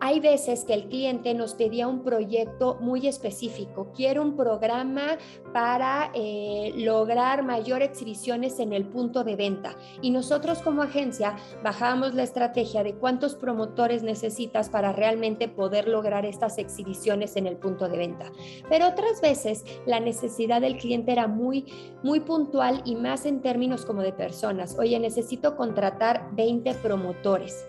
[0.00, 3.92] hay veces que el cliente nos pedía un proyecto muy específico.
[3.94, 5.18] Quiero un programa
[5.52, 9.76] para eh, lograr mayor exhibiciones en el punto de venta.
[10.02, 16.24] Y nosotros como agencia bajábamos la estrategia de cuántos promotores necesitas para realmente poder lograr
[16.24, 18.30] estas exhibiciones en el punto de venta.
[18.68, 21.66] Pero otras veces la necesidad del cliente era muy,
[22.02, 24.78] muy puntual y más en términos como de personas.
[24.78, 27.67] Oye, necesito contratar 20 promotores.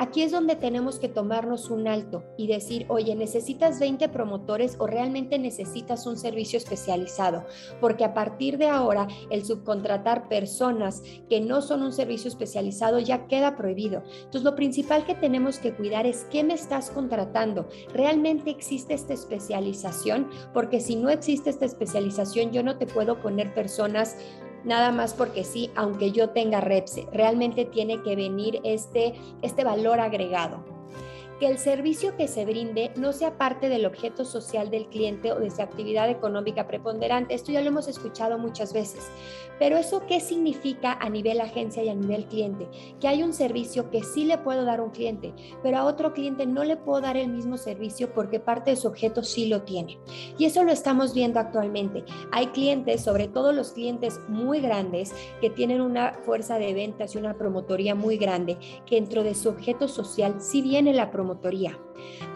[0.00, 4.86] Aquí es donde tenemos que tomarnos un alto y decir, oye, ¿necesitas 20 promotores o
[4.86, 7.44] realmente necesitas un servicio especializado?
[7.82, 13.26] Porque a partir de ahora el subcontratar personas que no son un servicio especializado ya
[13.26, 14.02] queda prohibido.
[14.16, 17.68] Entonces, lo principal que tenemos que cuidar es qué me estás contratando.
[17.92, 20.30] ¿Realmente existe esta especialización?
[20.54, 24.16] Porque si no existe esta especialización, yo no te puedo poner personas
[24.64, 27.08] nada más porque sí, aunque yo tenga REPSE.
[27.12, 30.69] Realmente tiene que venir este, este valor agregado
[31.40, 35.40] que el servicio que se brinde no sea parte del objeto social del cliente o
[35.40, 37.34] de su actividad económica preponderante.
[37.34, 39.10] Esto ya lo hemos escuchado muchas veces.
[39.58, 42.68] Pero eso qué significa a nivel agencia y a nivel cliente?
[43.00, 46.12] Que hay un servicio que sí le puedo dar a un cliente, pero a otro
[46.12, 49.62] cliente no le puedo dar el mismo servicio porque parte de su objeto sí lo
[49.62, 49.98] tiene.
[50.38, 52.04] Y eso lo estamos viendo actualmente.
[52.32, 57.18] Hay clientes, sobre todo los clientes muy grandes, que tienen una fuerza de ventas y
[57.18, 61.29] una promotoría muy grande, que dentro de su objeto social sí viene la promoción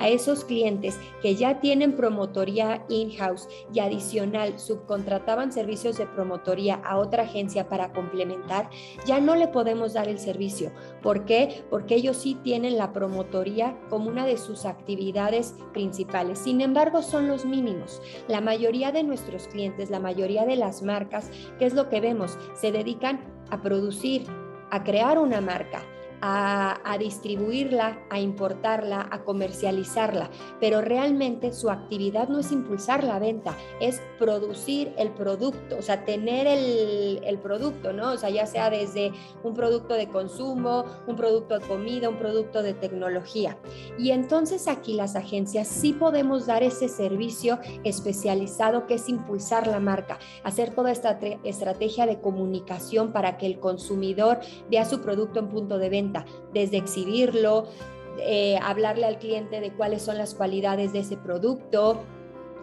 [0.01, 6.99] a esos clientes que ya tienen promotoría in-house y adicional subcontrataban servicios de promotoría a
[6.99, 8.71] otra agencia para complementar,
[9.07, 10.73] ya no le podemos dar el servicio.
[11.03, 11.65] ¿Por qué?
[11.71, 16.39] Porque ellos sí tienen la promotoría como una de sus actividades principales.
[16.39, 18.03] Sin embargo, son los mínimos.
[18.29, 22.39] La mayoría de nuestros clientes, la mayoría de las marcas, ¿qué es lo que vemos?
[22.55, 24.27] Se dedican a producir,
[24.71, 25.83] a crear una marca,
[26.27, 33.59] a, distribuirla, a importarla, a comercializarla, pero realmente su actividad no es impulsar la venta,
[33.79, 38.13] es producir el producto, o sea, tener el, el producto, ¿no?
[38.13, 42.63] O sea, ya sea desde un producto de consumo, un producto de comida, un producto
[42.63, 43.59] de tecnología.
[43.99, 49.81] Y entonces aquí las agencias sí podemos dar ese servicio especializado que es impulsar la
[49.81, 54.39] marca, hacer toda esta estrategia de comunicación para que el consumidor
[54.71, 56.14] vea su producto en punto de venta,
[56.53, 57.67] desde exhibirlo,
[58.19, 62.03] eh, hablarle al cliente de cuáles son las cualidades de ese producto,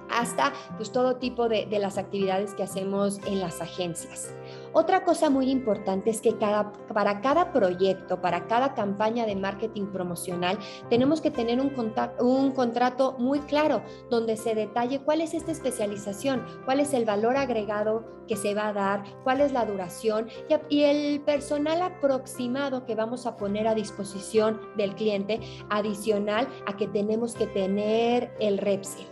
[0.09, 4.33] hasta pues todo tipo de, de las actividades que hacemos en las agencias.
[4.73, 9.87] Otra cosa muy importante es que cada, para cada proyecto, para cada campaña de marketing
[9.87, 10.57] promocional,
[10.89, 11.73] tenemos que tener un,
[12.19, 17.35] un contrato muy claro donde se detalle cuál es esta especialización, cuál es el valor
[17.35, 20.29] agregado que se va a dar, cuál es la duración
[20.69, 26.77] y, y el personal aproximado que vamos a poner a disposición del cliente adicional a
[26.77, 29.10] que tenemos que tener el REPSE.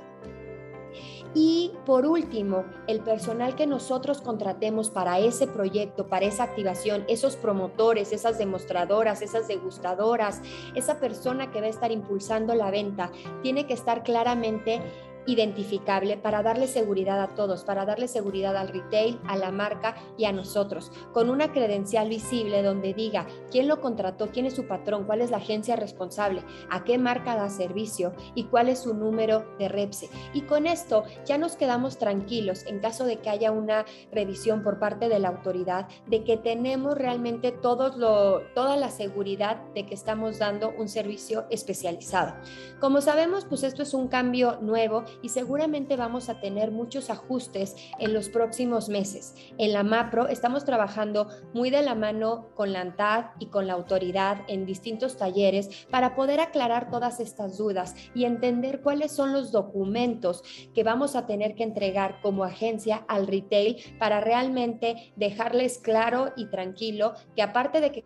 [1.35, 7.35] Y por último, el personal que nosotros contratemos para ese proyecto, para esa activación, esos
[7.35, 10.41] promotores, esas demostradoras, esas degustadoras,
[10.73, 13.11] esa persona que va a estar impulsando la venta,
[13.43, 14.81] tiene que estar claramente
[15.25, 20.25] identificable para darle seguridad a todos, para darle seguridad al retail, a la marca y
[20.25, 25.05] a nosotros, con una credencial visible donde diga quién lo contrató, quién es su patrón,
[25.05, 29.45] cuál es la agencia responsable, a qué marca da servicio y cuál es su número
[29.57, 30.09] de REPSE.
[30.33, 34.79] Y con esto ya nos quedamos tranquilos en caso de que haya una revisión por
[34.79, 39.93] parte de la autoridad de que tenemos realmente todos lo, toda la seguridad de que
[39.93, 42.35] estamos dando un servicio especializado.
[42.79, 47.75] Como sabemos, pues esto es un cambio nuevo y seguramente vamos a tener muchos ajustes
[47.99, 49.35] en los próximos meses.
[49.57, 53.73] En la MAPRO estamos trabajando muy de la mano con la ANTAD y con la
[53.73, 59.51] autoridad en distintos talleres para poder aclarar todas estas dudas y entender cuáles son los
[59.51, 60.43] documentos
[60.73, 66.47] que vamos a tener que entregar como agencia al retail para realmente dejarles claro y
[66.47, 68.05] tranquilo que aparte de que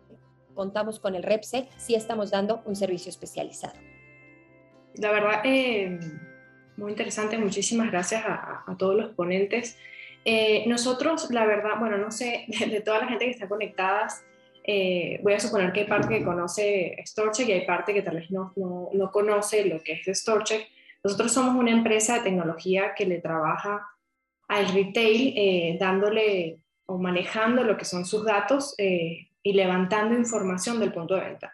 [0.54, 3.74] contamos con el REPSE, sí estamos dando un servicio especializado.
[4.96, 5.98] La verdad, eh,
[6.76, 9.78] muy interesante, muchísimas gracias a, todos los ponentes.
[10.24, 14.08] Eh, nosotros, la verdad, bueno, no sé, de, toda la gente que está conectada,
[14.64, 18.16] eh, voy a suponer que hay parte que conoce StoreCheck y hay parte que tal
[18.16, 20.66] vez no, no, conoce lo que es StoreCheck.
[21.02, 23.86] Nosotros somos una empresa de tecnología que le trabaja
[24.48, 30.92] al retail eh, dándole o manejando lo que son sus datos y levantando información del
[30.92, 31.52] punto de venta.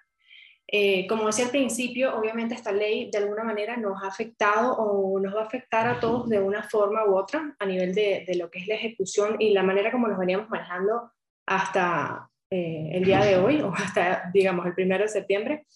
[0.73, 5.19] Eh, como decía al principio, obviamente esta ley de alguna manera nos ha afectado o
[5.19, 8.49] nos va a afectar a todos de una forma u otra a nivel de, lo
[8.49, 11.11] que es la ejecución y la manera como nos veníamos manejando
[11.45, 15.67] hasta eh, el día de hoy o hasta, digamos, el primero de septiembre.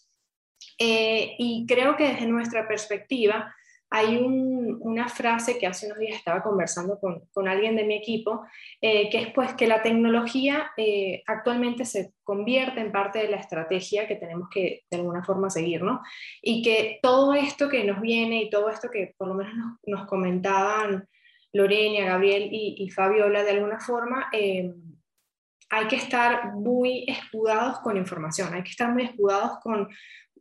[0.79, 3.53] Eh, y creo que desde nuestra perspectiva,
[3.97, 8.45] hay una frase que hace unos días estaba conversando con, alguien de mi equipo,
[8.81, 13.37] eh, que es pues que la tecnología eh, actualmente se convierte en parte de la
[13.37, 16.03] estrategia que tenemos que de alguna forma seguir, ¿no?
[16.43, 19.55] Y que todo esto que nos viene y todo esto que por lo menos
[19.87, 21.09] nos, comentaban
[21.53, 24.75] Lorena, Gabriel y, Fabiola de alguna forma, eh,
[25.71, 29.89] hay que estar muy escudados con información, hay que estar muy escudados con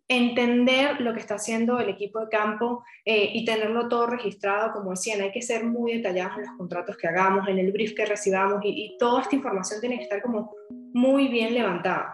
[0.08, 4.92] entender lo que está haciendo el equipo de campo eh, y tenerlo todo registrado, como
[4.92, 8.06] decían, hay que ser muy detallados en los contratos que hagamos, en el brief que
[8.06, 10.52] recibamos y, y toda esta información tiene que estar como
[10.94, 12.14] muy bien levantada.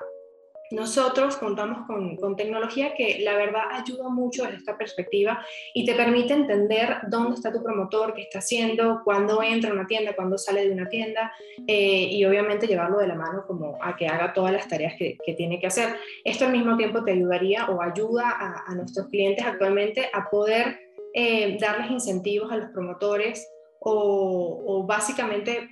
[0.71, 6.34] Nosotros contamos con, tecnología que la verdad ayuda mucho desde esta perspectiva y te permite
[6.34, 10.67] entender dónde está tu promotor, qué está haciendo, cuándo entra a una tienda, cuándo sale
[10.67, 11.34] de una tienda
[11.65, 15.17] eh, y obviamente llevarlo de la mano como a que haga todas las tareas que,
[15.36, 15.95] tiene que hacer.
[16.23, 18.36] Esto al mismo tiempo te ayudaría o ayuda
[18.67, 20.79] a, nuestros clientes actualmente a poder
[21.13, 23.47] eh, darles incentivos a los promotores
[23.79, 25.67] o, o básicamente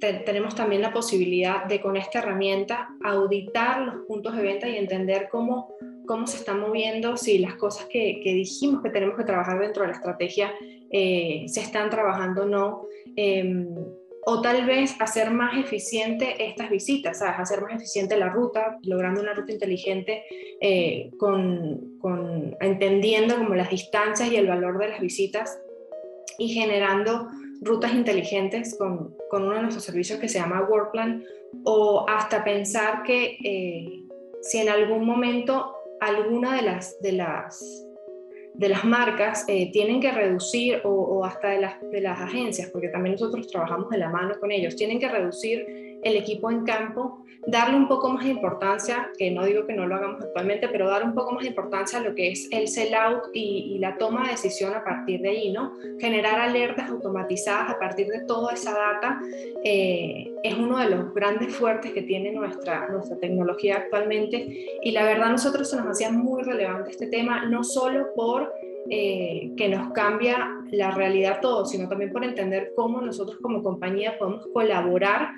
[0.00, 5.28] tenemos también la posibilidad de con esta herramienta auditar los puntos de venta y entender
[5.30, 5.74] cómo,
[6.06, 9.88] cómo se están moviendo, si las cosas que, dijimos que tenemos que trabajar dentro de
[9.88, 10.52] la estrategia
[10.90, 12.86] eh, se están trabajando o no.
[13.16, 13.68] Em,
[14.26, 17.38] o tal vez hacer más eficiente estas visitas, ¿sabes?
[17.38, 20.24] hacer más eficiente la ruta, logrando una ruta inteligente,
[20.60, 25.58] eh, con, con, entendiendo como las distancias y el valor de las visitas
[26.38, 27.28] y generando
[27.60, 31.24] rutas inteligentes con, con, uno de nuestros servicios que se llama Workplan
[31.64, 34.02] o hasta pensar que eh,
[34.42, 37.86] si en algún momento alguna de las, de las,
[38.54, 42.70] de las marcas eh, tienen que reducir o, o, hasta de las, de las agencias,
[42.70, 45.66] porque también nosotros trabajamos de la mano con ellos, tienen que reducir
[46.02, 49.86] el equipo en campo, darle un poco más de importancia, que no digo que no
[49.86, 52.68] lo hagamos actualmente, pero dar un poco más de importancia a lo que es el
[52.68, 55.72] sell-out y, la toma de decisión a partir de ahí, ¿no?
[55.98, 59.18] Generar alertas automatizadas a partir de toda esa data
[59.64, 65.04] eh, es uno de los grandes fuertes que tiene nuestra, nuestra tecnología actualmente y la
[65.04, 68.52] verdad nosotros se nos hacía muy relevante este tema, no solo por
[68.90, 74.18] eh, que nos cambia la realidad todo, sino también por entender cómo nosotros como compañía
[74.18, 75.30] podemos colaborar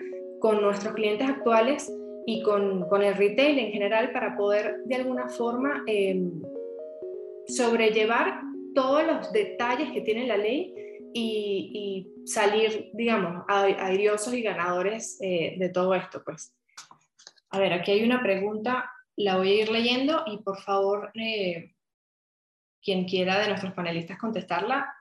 [0.43, 1.89] con nuestros clientes actuales
[2.27, 6.43] y con, con el retail en general para poder de alguna forma em,
[7.47, 8.41] sobrellevar
[8.75, 10.75] todos los detalles que tiene la ley
[11.15, 16.23] y, salir, digamos, airiosos y ganadores eh, de todo esto.
[16.25, 16.53] Pues.
[17.51, 21.75] A ver, aquí hay una pregunta, la voy a ir leyendo y por favor eh,
[22.83, 24.93] quien quiera de nuestros panelistas contestarla,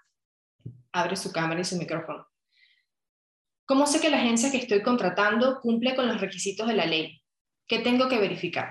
[0.92, 2.31] abre su cámara y su micrófono.
[3.72, 7.22] ¿Cómo sé que la agencia que estoy contratando cumple con los requisitos de la ley?
[7.66, 8.68] ¿Qué tengo que verificar?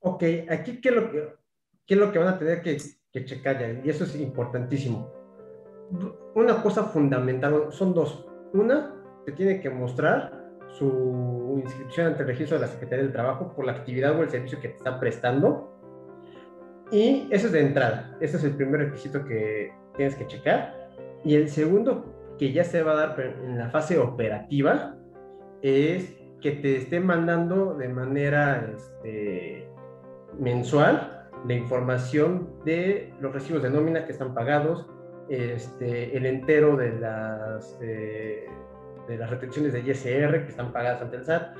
[0.00, 1.34] Ok, aquí qué es lo que,
[1.86, 2.76] qué es lo que van a tener que,
[3.10, 5.10] que checar ya, y eso es importantísimo.
[6.34, 8.26] Una cosa fundamental, son dos.
[8.52, 8.94] Una,
[9.24, 10.30] te tiene que mostrar
[10.68, 14.28] su inscripción ante el registro de la Secretaría del Trabajo por la actividad o el
[14.28, 15.74] servicio que te está prestando
[16.92, 18.14] y eso es de entrada.
[18.20, 20.90] Ese es el primer requisito que tienes que checar.
[21.24, 24.96] Y el segundo, que ya se va a dar en la fase operativa,
[25.62, 29.68] es que te esté mandando de manera este,
[30.38, 34.86] mensual la información de los recibos de nómina que están pagados,
[35.28, 38.46] este, el entero de las, eh,
[39.06, 41.56] de las retenciones de ISR que están pagadas ante el SAT,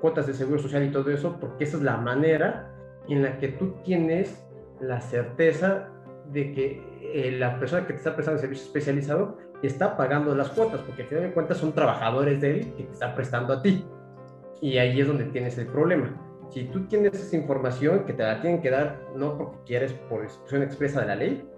[0.00, 2.72] cuotas de seguro social y todo eso, porque esa es la manera
[3.08, 4.44] en la que tú tienes
[4.80, 5.88] la certeza
[6.30, 10.50] de que eh, la persona que te está prestando el servicio especializado está pagando las
[10.50, 13.62] cuotas, porque al final de cuentas son trabajadores de él que te está prestando a
[13.62, 13.84] ti.
[14.60, 16.14] Y ahí es donde tienes el problema.
[16.50, 20.22] Si tú tienes esa información que te la tienen que dar, no porque quieres por
[20.22, 21.48] instrucción expresa de la ley,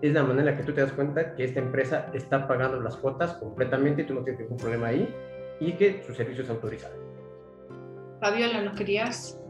[0.00, 2.80] es la manera en la que tú te das cuenta que esta empresa está pagando
[2.80, 5.14] las cuotas completamente y tú no tienes ningún problema ahí
[5.60, 6.94] y que su servicio es autorizado.
[8.20, 9.40] Fabiola, ¿nos querías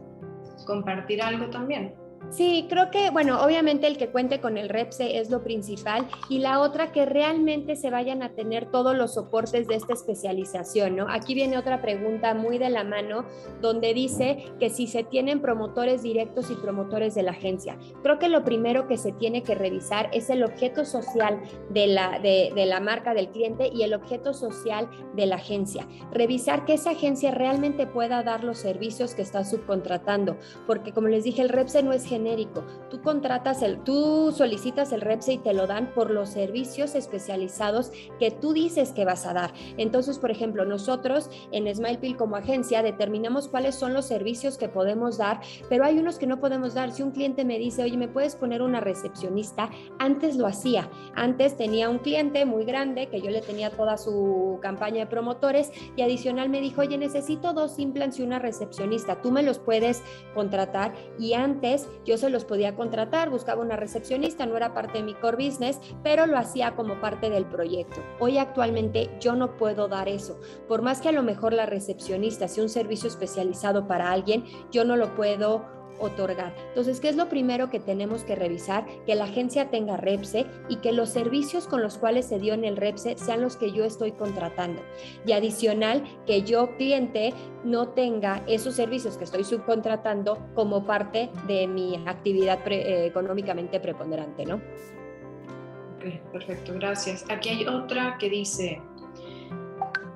[0.65, 1.95] compartir algo también?
[2.29, 6.39] Sí, creo que, bueno, obviamente el que cuente con el REPSE es lo principal y
[6.39, 11.07] la otra que realmente se vayan a tener todos los soportes de esta especialización, ¿no?
[11.09, 13.25] Aquí viene otra pregunta muy de la mano
[13.61, 17.77] donde dice que si se tienen promotores directos y promotores de la agencia.
[18.01, 22.19] Creo que lo primero que se tiene que revisar es el objeto social de la,
[22.19, 25.87] de, la marca del cliente y el objeto social de la agencia.
[26.11, 31.23] Revisar que esa agencia realmente pueda dar los servicios que está subcontratando, porque como les
[31.23, 32.63] dije, el REPSE no es genérico.
[32.91, 37.91] Tú contratas el, tú solicitas el REPSE y te lo dan por los servicios especializados
[38.19, 39.53] que tú dices que vas a dar.
[39.77, 45.17] Entonces, por ejemplo, nosotros en SmilePill como agencia determinamos cuáles son los servicios que podemos
[45.17, 46.91] dar, pero hay unos que no podemos dar.
[46.91, 49.71] Si un cliente me dice, oye, ¿me puedes poner una recepcionista?
[49.97, 50.89] Antes lo hacía.
[51.15, 55.71] Antes tenía un cliente muy grande que yo le tenía toda su campaña de promotores
[55.95, 59.19] y adicional me dijo, oye, necesito dos implants y una recepcionista.
[59.19, 60.03] Tú me los puedes
[60.35, 65.03] contratar y antes yo se los podía contratar, buscaba una recepcionista, no era parte de
[65.03, 68.01] mi core business, pero lo hacía como parte del proyecto.
[68.19, 70.39] Hoy actualmente yo no puedo dar eso.
[70.67, 74.85] Por más que a lo mejor la recepcionista sea un servicio especializado para alguien, yo
[74.85, 76.53] no lo puedo otorgar.
[76.69, 78.85] Entonces, ¿qué es lo primero que tenemos que revisar?
[79.05, 82.65] Que la agencia tenga REPSE y que los servicios con los cuales se dio en
[82.65, 84.81] el REPSE sean los que yo estoy contratando.
[85.25, 87.33] Y adicional, que yo, cliente,
[87.63, 94.45] no tenga esos servicios que estoy subcontratando como parte de mi actividad eh, económicamente preponderante,
[94.45, 94.55] ¿no?
[94.55, 97.25] Ok, perfecto, gracias.
[97.29, 98.81] Aquí hay otra que dice,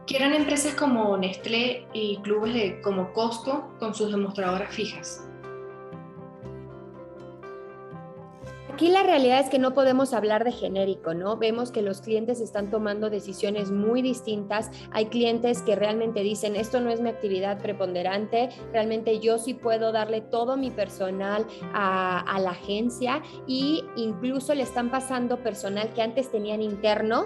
[0.05, 5.23] quieran empresas como Nestlé y clubes como Costco con sus demostradoras fijas.
[8.77, 11.35] Aquí la realidad es que no podemos hablar de genérico, ¿no?
[11.35, 14.69] Vemos que los clientes están tomando decisiones muy distintas.
[14.91, 19.91] Hay clientes que realmente dicen, esto no es mi actividad preponderante, realmente yo sí puedo
[19.91, 26.03] darle todo mi personal a, a la agencia y incluso le están pasando personal que
[26.03, 27.25] antes tenían interno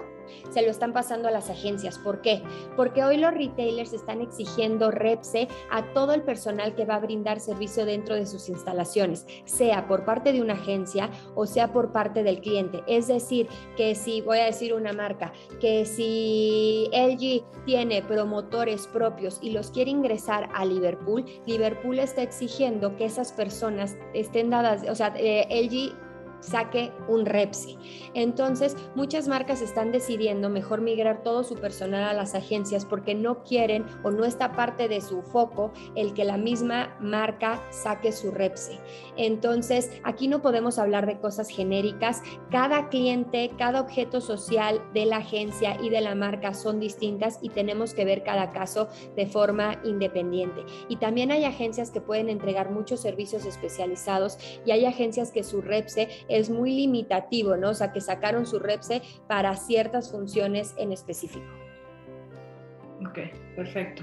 [0.50, 1.98] se lo están pasando a las agencias.
[1.98, 2.42] ¿Por qué?
[2.76, 7.40] Porque hoy los retailers están exigiendo REPSE a todo el personal que va a brindar
[7.40, 12.22] servicio dentro de sus instalaciones, sea por parte de una agencia o sea por parte
[12.22, 12.82] del cliente.
[12.86, 19.38] Es decir, que si, voy a decir una marca, que si LG tiene promotores propios
[19.42, 24.94] y los quiere ingresar a Liverpool, Liverpool está exigiendo que esas personas estén dadas, o
[24.94, 26.11] sea, eh, LG
[26.42, 27.76] saque un REPSE.
[28.14, 33.42] Entonces, muchas marcas están decidiendo mejor migrar todo su personal a las agencias porque no
[33.44, 38.30] quieren o no está parte de su foco el que la misma marca saque su
[38.30, 38.78] REPSE.
[39.16, 42.22] Entonces, aquí no podemos hablar de cosas genéricas.
[42.50, 47.48] Cada cliente, cada objeto social de la agencia y de la marca son distintas y
[47.48, 50.64] tenemos que ver cada caso de forma independiente.
[50.88, 55.60] Y también hay agencias que pueden entregar muchos servicios especializados y hay agencias que su
[55.60, 56.08] REPSE
[56.38, 57.70] es muy limitativo, ¿no?
[57.70, 61.46] O sea, que sacaron su REPSE para ciertas funciones en específico.
[63.06, 63.18] Ok,
[63.56, 64.02] perfecto.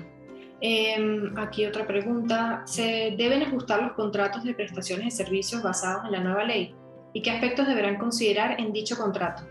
[0.61, 2.63] Em, aquí otra pregunta.
[2.65, 6.75] ¿Se deben ajustar los contratos de prestaciones de servicios basados en la nueva ley?
[7.13, 9.43] ¿Y qué aspectos deberán considerar en dicho contrato?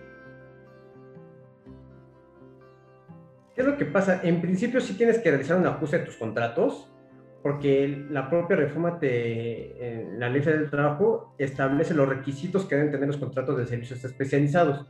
[3.54, 4.20] ¿Qué es lo que pasa?
[4.22, 6.88] En principio sí tienes que realizar un ajuste de tus contratos,
[7.42, 13.06] porque la propia reforma de la ley del trabajo establece los requisitos que deben tener
[13.06, 14.86] los contratos de servicios especializados.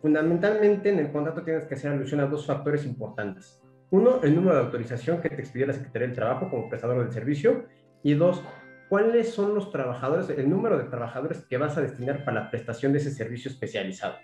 [0.00, 3.60] Fundamentalmente en el contrato tienes que hacer alusión a dos factores importantes.
[3.90, 7.12] Uno, el número de autorización que te expidió la Secretaría del Trabajo como prestador del
[7.12, 7.66] servicio.
[8.02, 8.42] Y dos,
[8.88, 12.92] cuáles son los trabajadores, el número de trabajadores que vas a destinar para la prestación
[12.92, 14.14] de ese servicio especializado.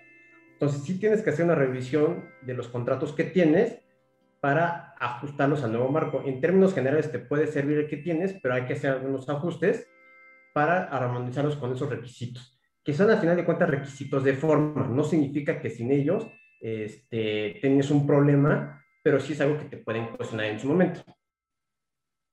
[0.53, 3.79] Entonces, sí tienes que hacer una revisión de los contratos que tienes
[4.47, 6.23] para ajustarlos al nuevo marco.
[6.25, 9.89] En términos generales te puede servir el que tienes, pero hay que hacer algunos ajustes
[10.53, 14.87] para armonizarlos con esos requisitos, que son al final de cuentas requisitos de forma.
[14.87, 16.27] No significa que sin ellos
[16.61, 21.01] este, tienes un problema, pero sí es algo que te pueden cuestionar en su momento.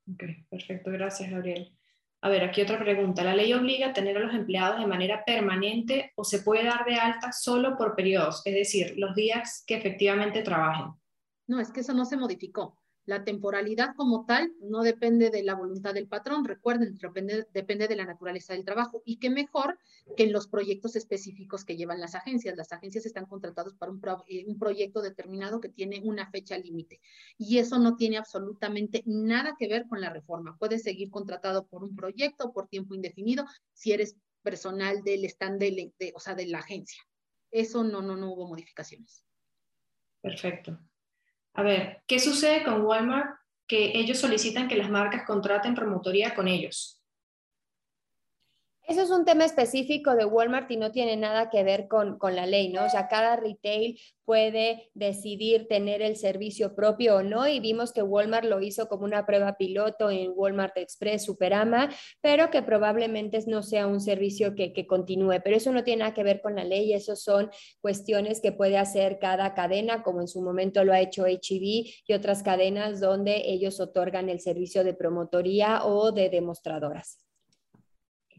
[0.08, 1.76] Ok, perfecto, gracias Gabriel.
[2.20, 3.24] A ver, aquí otra pregunta.
[3.24, 6.84] ¿La ley obliga a tener a los empleados de manera permanente o se puede dar
[6.84, 10.94] de alta solo por periodos, es decir, los días que efectivamente trabajen?
[11.47, 12.78] No, es que eso no se modificó.
[13.07, 17.97] La temporalidad como tal no depende de la voluntad del patrón, recuerden, depende, depende, de
[17.97, 19.78] la naturaleza del trabajo y qué mejor
[20.16, 22.57] que en los proyectos específicos que llevan las agencias.
[22.57, 27.01] Las agencias están contratadas para un, eh, un proyecto determinado que tiene una fecha límite
[27.36, 30.57] y eso no tiene absolutamente nada que ver con la reforma.
[30.59, 35.92] Puedes seguir contratado por un proyecto por tiempo indefinido si eres personal del stand de,
[35.99, 37.03] de, o sea, de la agencia.
[37.51, 39.24] Eso no, no, no hubo modificaciones.
[40.22, 40.78] Perfecto.
[41.55, 43.36] A ver, ¿qué sucede con Walmart?
[43.66, 47.03] Que ellos solicitan que las marcas contraten promotoría con ellos.
[48.87, 52.37] Eso es un tema específico de Walmart y no tiene nada que ver con, con,
[52.37, 52.85] la ley, ¿no?
[52.85, 58.03] O sea, cada retail puede decidir tener el servicio propio o no y vimos que
[58.03, 61.89] Walmart lo hizo como una prueba piloto en Walmart Express Superama,
[62.20, 65.41] pero que probablemente no sea un servicio que, continúe.
[65.43, 68.76] Pero eso no tiene nada que ver con la ley, eso son cuestiones que puede
[68.76, 73.43] hacer cada cadena, como en su momento lo ha hecho HEB y otras cadenas donde
[73.47, 77.24] ellos otorgan el servicio de promotoría o de demostradoras.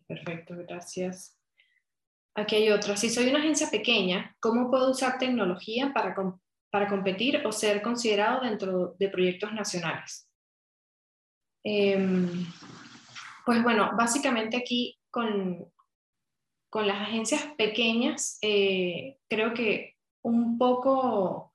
[0.08, 1.38] Perfecto, gracias.
[2.36, 2.98] Aquí hay otra.
[2.98, 6.16] Si soy una agencia pequeña, ¿cómo puedo usar tecnología para,
[6.70, 10.30] para competir o ser considerado dentro de proyectos nacionales?
[11.64, 12.46] Em,
[13.46, 15.72] pues bueno, básicamente aquí con,
[16.70, 21.54] con las agencias pequeñas, eh, creo que un poco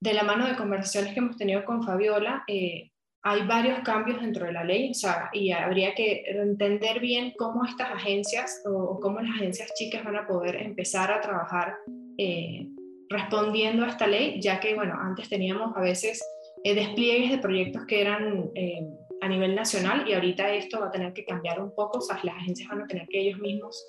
[0.00, 2.92] de la mano de conversaciones que hemos tenido con Fabiola, eh,
[3.28, 7.62] hay varios cambios dentro de la ley, o sea, y habría que entender bien cómo
[7.66, 11.76] estas agencias o cómo las agencias chicas van a poder empezar a trabajar
[12.16, 12.66] eh,
[13.10, 16.24] respondiendo a esta ley, ya que, bueno, antes teníamos a veces
[16.64, 18.80] eh, despliegues de proyectos que eran eh,
[19.20, 22.18] a nivel nacional y ahorita esto va a tener que cambiar un poco, o sea,
[22.22, 23.86] las agencias van a tener que ellos mismos,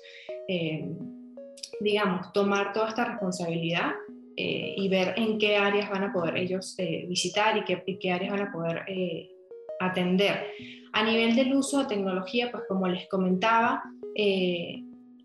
[1.80, 3.92] digamos, tomar toda esta responsabilidad
[4.40, 8.10] eh, y ver en qué áreas van a poder ellos eh, visitar y qué, qué,
[8.10, 9.30] áreas van a poder eh,
[9.78, 10.46] atender.
[10.92, 13.82] A nivel del uso de tecnología, pues como les comentaba,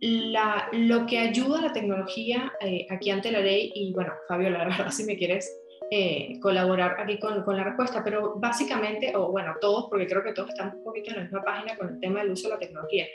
[0.02, 2.52] la, lo que ayuda a la tecnología
[2.90, 5.50] aquí ante la ley, y bueno, Fabio, la verdad, si me quieres
[5.92, 10.34] eh, colaborar aquí con, con, la respuesta, pero básicamente, o bueno, todos, porque creo que
[10.34, 12.60] todos estamos un poquito en la misma página con el tema del uso de la
[12.60, 13.06] tecnología,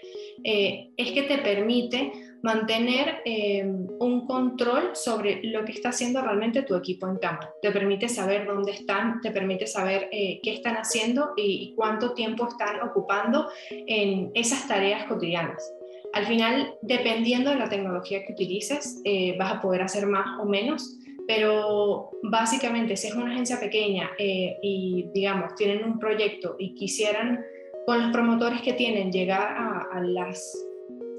[0.44, 2.12] eh, es que te permite
[2.42, 7.46] mantener eh, un control sobre lo que está haciendo realmente tu equipo en campo.
[7.62, 12.80] Te permite saber dónde están, te permite saber qué están haciendo y cuánto tiempo están
[12.82, 15.72] ocupando en esas tareas cotidianas.
[16.12, 19.02] Al final, dependiendo de la tecnología que utilices,
[19.38, 20.98] vas a poder hacer más o menos,
[21.30, 27.44] pero básicamente si es una agencia pequeña eh, y digamos tienen un proyecto y quisieran
[27.86, 30.52] con los promotores que tienen llegar a, las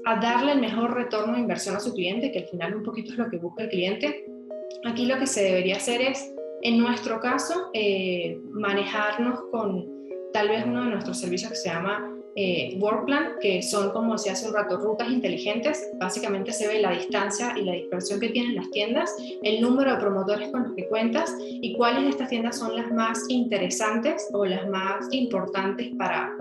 [0.04, 3.12] a darle el mejor retorno de inversión a su cliente, que al final un poquito
[3.12, 4.24] es lo que busca el cliente,
[4.84, 6.32] aquí lo que se debería hacer es,
[6.62, 9.86] en nuestro caso, eh, manejarnos con
[10.32, 14.16] tal vez uno de nuestros servicios que se llama eh, work plan, que son como
[14.16, 15.90] se hace un rato, rutas inteligentes.
[16.00, 20.00] Básicamente se ve la distancia y la dispersión que tienen las tiendas, el número de
[20.00, 24.46] promotores con los que cuentas y cuáles de estas tiendas son las más interesantes o
[24.46, 26.34] las más importantes para,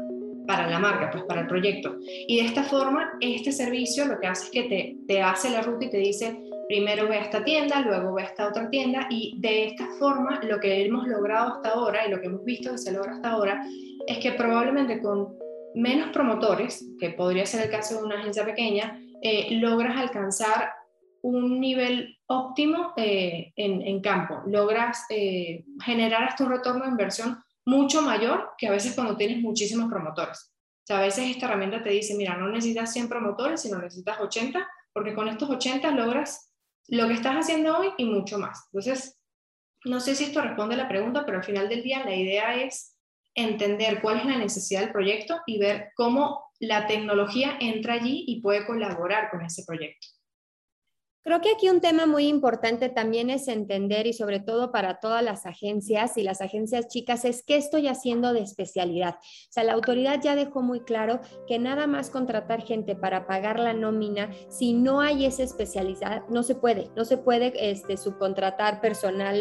[0.51, 1.95] para la marca, pues para el proyecto.
[2.27, 5.61] Y de esta forma, este servicio lo que hace es que te, te hace la
[5.61, 6.37] ruta y te dice,
[6.67, 10.41] primero ve a esta tienda, luego ve a esta otra tienda y de esta forma
[10.43, 13.29] lo que hemos logrado hasta ahora y lo que hemos visto que se logra hasta
[13.29, 13.63] ahora
[14.07, 15.37] es que probablemente con
[15.73, 20.73] menos promotores, que podría ser el caso de una agencia pequeña, eh, logras alcanzar
[21.21, 28.01] un nivel óptimo eh, en, campo, logras eh, generar hasta un retorno de inversión mucho
[28.01, 30.53] mayor que a veces cuando tienes muchísimos promotores.
[30.83, 34.19] O sea, a veces esta herramienta te dice, mira, no necesitas 100 promotores, sino necesitas
[34.19, 36.51] 80, porque con estos 80 logras
[36.87, 38.67] lo que estás haciendo hoy y mucho más.
[38.71, 39.19] Entonces,
[39.85, 42.55] no sé si esto responde a la pregunta, pero al final del día la idea
[42.55, 42.97] es
[43.35, 48.41] entender cuál es la necesidad del proyecto y ver cómo la tecnología entra allí y
[48.41, 50.07] puede colaborar con ese proyecto.
[51.23, 55.23] Creo que aquí un tema muy importante también es entender y sobre todo para todas
[55.23, 59.15] las agencias y las agencias chicas es qué estoy haciendo de especialidad.
[59.19, 63.59] O sea, la autoridad ya dejó muy claro que nada más contratar gente para pagar
[63.59, 68.81] la nómina, si no hay esa especialidad, no se puede, no se puede este, subcontratar
[68.81, 69.39] personal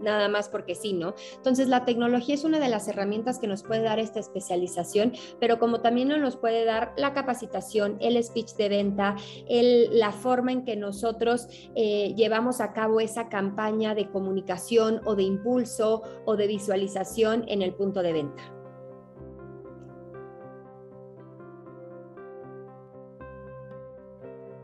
[0.00, 1.14] nada más porque sí, ¿no?
[1.36, 5.58] Entonces, la tecnología es una de las herramientas que nos puede dar esta especialización, pero
[5.58, 9.16] como también nos puede dar la capacitación, el speech de venta,
[9.48, 15.14] el, la forma en que nosotros eh, llevamos a cabo esa campaña de comunicación o
[15.14, 18.52] de impulso o de visualización en el punto de venta.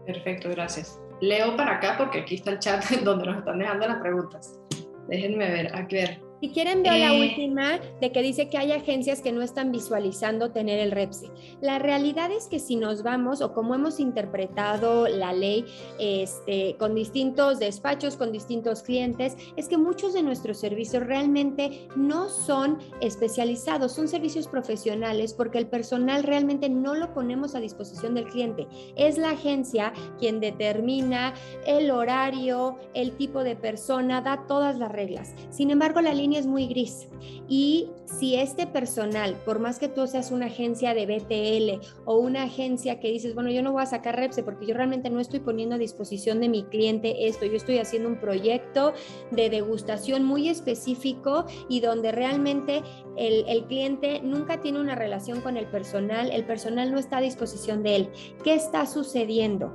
[0.05, 1.01] Perfecto, gracias.
[1.23, 4.61] Leo para acá porque aquí está el chat donde nos están dejando las preguntas.
[5.09, 6.32] Déjenme ver, a ver.
[6.43, 7.20] Si quieren, veo la eh.
[7.20, 11.30] última de que dice que hay agencias que no están visualizando tener el REPSE.
[11.61, 15.64] La realidad es que si nos vamos, o como hemos interpretado la ley
[16.01, 22.28] este, con distintos despachos, con distintos clientes, es que muchos de nuestros servicios realmente no
[22.28, 28.26] son especializados, son servicios profesionales porque el personal realmente no lo ponemos a disposición del
[28.26, 28.66] cliente.
[28.97, 31.34] Es la agencia quien determina
[31.68, 35.36] el horario, el tipo de persona, da todas las reglas.
[35.49, 37.09] Sin embargo, la línea es muy gris.
[37.49, 42.45] Y si este personal, por más que tú seas una agencia de BTL o una
[42.45, 45.41] agencia que dices, bueno, yo no voy a sacar Repse porque yo realmente no estoy
[45.41, 48.93] poniendo a disposición de mi cliente esto, yo estoy haciendo un proyecto
[49.30, 52.83] de degustación muy específico y donde realmente
[53.16, 57.22] el, el cliente nunca tiene una relación con el personal, el personal no está a
[57.22, 58.09] disposición de él.
[58.45, 59.72] ¿Qué está sucediendo?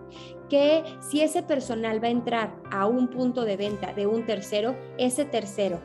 [0.49, 4.77] que si ese personal va a entrar a un punto de venta de un tercero,
[4.97, 5.81] ese tercero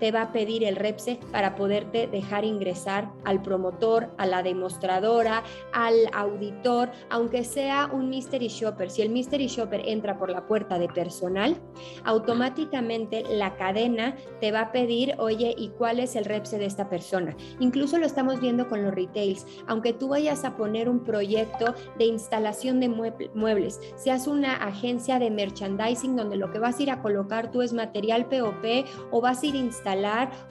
[0.00, 5.44] te va a pedir el REPSE para poderte dejar ingresar al promotor, a la demostradora,
[5.72, 8.90] al auditor, aunque sea un mystery shopper.
[8.90, 11.56] Si el mystery shopper entra por la puerta de personal,
[12.04, 16.88] automáticamente la cadena te va a pedir, oye, ¿y cuál es el REPSE de esta
[16.88, 17.36] persona?
[17.60, 19.46] Incluso lo estamos viendo con los retails.
[19.66, 25.30] Aunque tú vayas a poner un proyecto de instalación de muebles, seas una agencia de
[25.30, 29.42] merchandising donde lo que vas a ir a colocar tú es material POP o vas
[29.42, 29.89] a ir a instalar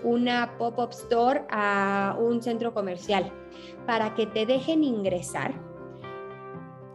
[0.04, 3.32] una pop-up store a un centro comercial
[3.86, 5.68] para que te dejen ingresar.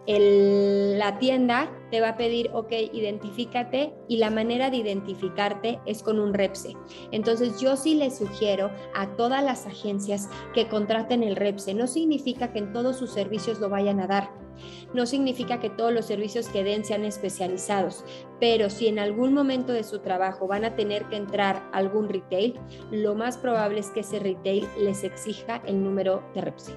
[0.06, 6.20] la tienda te va a pedir, ok, identifícate y la manera de identificarte es con
[6.20, 6.76] un REPSE.
[7.10, 11.72] Entonces yo sí les sugiero a todas las agencias que contraten el REPSE.
[11.72, 14.30] No significa que en todos sus servicios lo vayan a dar
[14.94, 18.04] no significa que todos los servicios que den sean especializados,
[18.40, 22.08] pero si en algún momento de su trabajo van a tener que entrar a algún
[22.08, 22.58] retail,
[22.90, 26.72] lo más probable es que ese retail les exija el número de Repsi.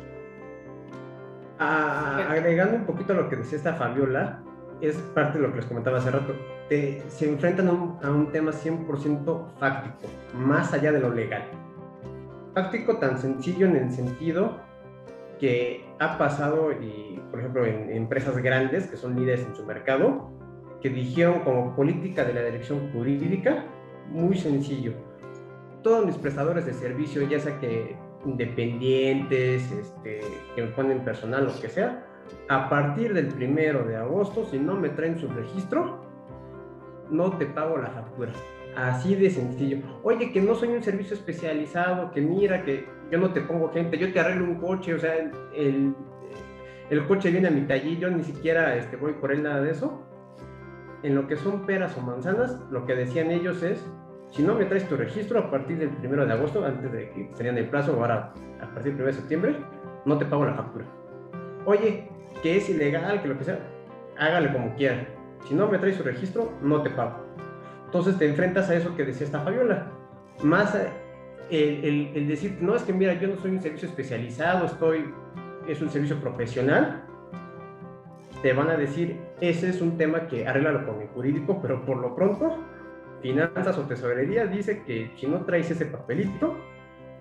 [1.60, 4.42] agregando un poquito lo que decía esta Fabiola,
[4.82, 6.36] es parte de lo que les comentaba hace rato.
[6.70, 11.44] se enfrentan a un, a un tema 100% fáctico, más allá de lo legal.
[12.54, 14.58] Fáctico tan sencillo en el sentido
[15.40, 20.32] que ha pasado, y, por ejemplo, en, empresas grandes que son líderes en su mercado,
[20.82, 23.66] que dijeron como política de la dirección jurídica,
[24.10, 24.94] muy sencillo.
[25.82, 27.96] Todos mis prestadores de servicio, ya sea que
[28.26, 30.22] independientes, este,
[30.56, 32.06] que me ponen personal, lo que sea,
[32.50, 36.02] a partir del primero de agosto, si no me traen su registro,
[37.10, 38.32] no te pago la factura.
[38.76, 39.80] Así de sencillo.
[40.04, 43.98] Oye, que no soy un servicio especializado, que mira, que yo no te pongo gente,
[43.98, 45.16] yo te arreglo un coche, o sea,
[45.56, 45.96] el,
[46.90, 49.72] el coche viene a mi taller, yo ni siquiera este, voy por él, nada de
[49.72, 50.04] eso.
[51.04, 53.86] En lo que son peras o manzanas, lo que decían ellos es,
[54.32, 57.30] si no me traes tu registro a partir del 1 de agosto, antes de que
[57.38, 59.56] tenían el plazo, ahora a partir del 1 de septiembre,
[60.06, 60.86] no te pago la factura.
[61.66, 62.10] Oye,
[62.42, 63.60] que es ilegal, que lo que sea,
[64.18, 65.08] hágale como quiera.
[65.48, 67.26] Si no me traes su registro, no te pago.
[67.86, 69.88] Entonces te enfrentas a eso que decía esta Fabiola.
[70.44, 70.76] Más
[71.50, 75.14] el, el, decir, no, es que mira, yo no soy un servicio especializado, estoy,
[75.68, 77.04] es un servicio profesional,
[78.42, 81.98] te van a decir, ese es un tema que arréglalo con el jurídico, pero por
[81.98, 82.58] lo pronto,
[83.22, 86.56] finanzas o tesorería dice que si no traes ese papelito,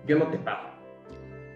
[0.05, 0.69] yo no te pago.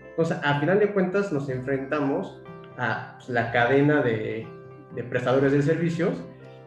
[0.10, 2.42] Entonces, a final de cuentas, nos enfrentamos
[2.78, 4.48] a pues, la cadena de,
[4.96, 6.22] de prestadores de servicios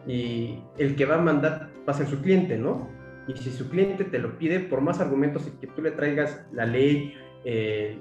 [0.07, 2.94] y el que va a mandar va a ser su cliente, ¿no?
[3.27, 6.45] Y si su cliente te lo pide, por más argumentos y que tú le traigas
[6.51, 7.97] la ley eh,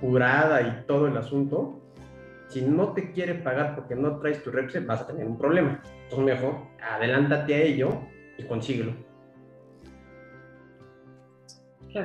[0.00, 1.80] jurada y todo el asunto,
[2.48, 5.80] si no te quiere pagar porque no traes tu repse, vas a tener un problema.
[6.04, 8.00] Entonces mejor adelántate a ello
[8.36, 9.11] y consíguelo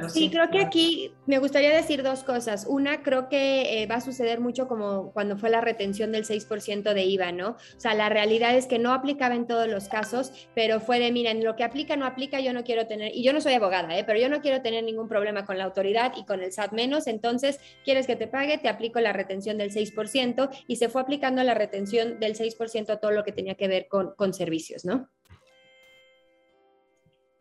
[0.10, 2.66] sí, creo que aquí me gustaría decir dos cosas.
[2.68, 6.94] Una, creo que eh, va a suceder mucho como cuando fue la retención del 6%
[6.94, 7.50] de IVA, ¿no?
[7.50, 11.12] O sea, la realidad es que no aplicaba en todos los casos, pero fue de,
[11.12, 13.98] miren, lo que aplica no aplica, yo no quiero tener, y yo no soy abogada,
[13.98, 14.04] ¿eh?
[14.04, 17.08] pero yo no quiero tener ningún problema con la autoridad y con el SAT menos,
[17.08, 18.58] entonces, ¿quieres que te pague?
[18.58, 22.98] Te aplico la retención del 6% y se fue aplicando la retención del 6% a
[22.98, 25.10] todo lo que tenía que ver con, con servicios, ¿no?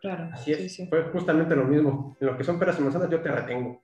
[0.06, 0.30] Claro.
[0.32, 0.88] Así es.
[0.88, 2.16] Fue justamente lo mismo.
[2.20, 3.82] En lo que son peras y manzanas yo te retengo.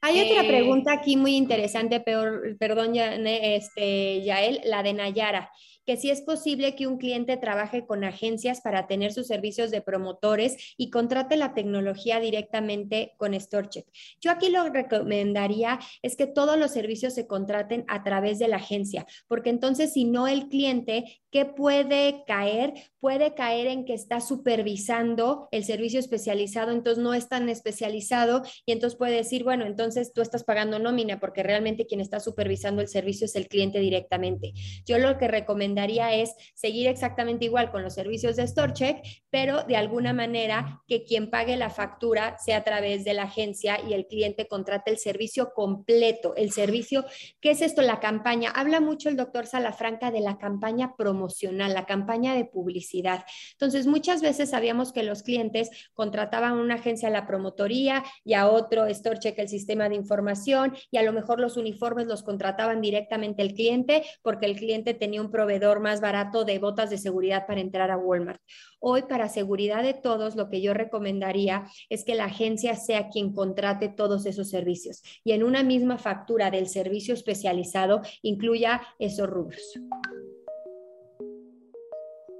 [0.00, 5.50] Hay otra eh, pregunta aquí muy interesante, peor, perdón, ya, este, Yael, la de Nayara
[5.90, 9.82] que si es posible que un cliente trabaje con agencias para tener sus servicios de
[9.82, 13.86] promotores y contrate la tecnología directamente con StoreCheck.
[14.20, 18.56] Yo aquí lo recomendaría es que todos los servicios se contraten a través de la
[18.56, 22.74] agencia, porque entonces si no el cliente, ¿qué puede caer?
[22.98, 28.72] Puede caer en que está supervisando el servicio especializado, entonces no es tan especializado y
[28.72, 32.88] entonces puede decir, bueno, entonces tú estás pagando nómina porque realmente quien está supervisando el
[32.88, 34.52] servicio es el cliente directamente.
[34.84, 39.76] Yo lo que recomendaría es seguir exactamente igual con los servicios de StoreCheck, pero de
[39.76, 44.06] alguna manera que quien pague la factura sea a través de la agencia y el
[44.06, 46.34] cliente contrate el servicio completo.
[46.36, 47.04] El servicio,
[47.40, 47.82] ¿qué es esto?
[47.82, 48.50] La campaña.
[48.50, 53.24] Habla mucho el doctor Salafranca de la campaña promocional, la campaña de publicidad.
[53.52, 58.34] Entonces, muchas veces sabíamos que los clientes contrataban a una agencia a la promotoría y
[58.34, 62.80] a otro StoreCheck el sistema de información y a lo mejor los uniformes los contrataban
[62.80, 67.46] directamente el cliente porque el cliente tenía un proveedor más barato de botas de seguridad
[67.46, 68.40] para entrar a Walmart.
[68.78, 73.34] Hoy, para seguridad de todos, lo que yo recomendaría es que la agencia sea quien
[73.34, 79.60] contrate todos esos servicios y en una misma factura del servicio especializado incluya esos rubros.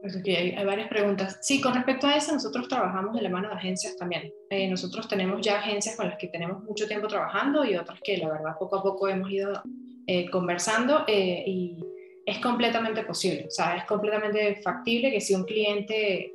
[0.00, 1.38] Pues hay, varias preguntas.
[1.42, 4.32] Sí, con respecto a eso, nosotros trabajamos de la mano de agencias también.
[4.48, 8.16] Eh, nosotros tenemos ya agencias con las que tenemos mucho tiempo trabajando y otras que
[8.16, 9.62] la verdad poco a poco hemos ido
[10.06, 11.78] eh, conversando eh, y
[12.26, 16.32] es completamente posible, o sea, es completamente factible que si un cliente,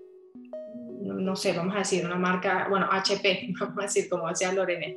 [1.01, 4.87] no, sé, vamos a decir, una marca, bueno, HP, vamos a decir, como decía Lorena,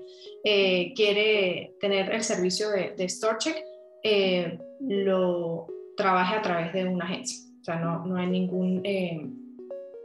[0.44, 3.56] eh, quiere tener el servicio de, de StoreCheck,
[4.02, 5.66] eh, lo
[5.96, 7.47] trabaje a través de una agencia.
[7.76, 9.26] No, no hay ningún eh,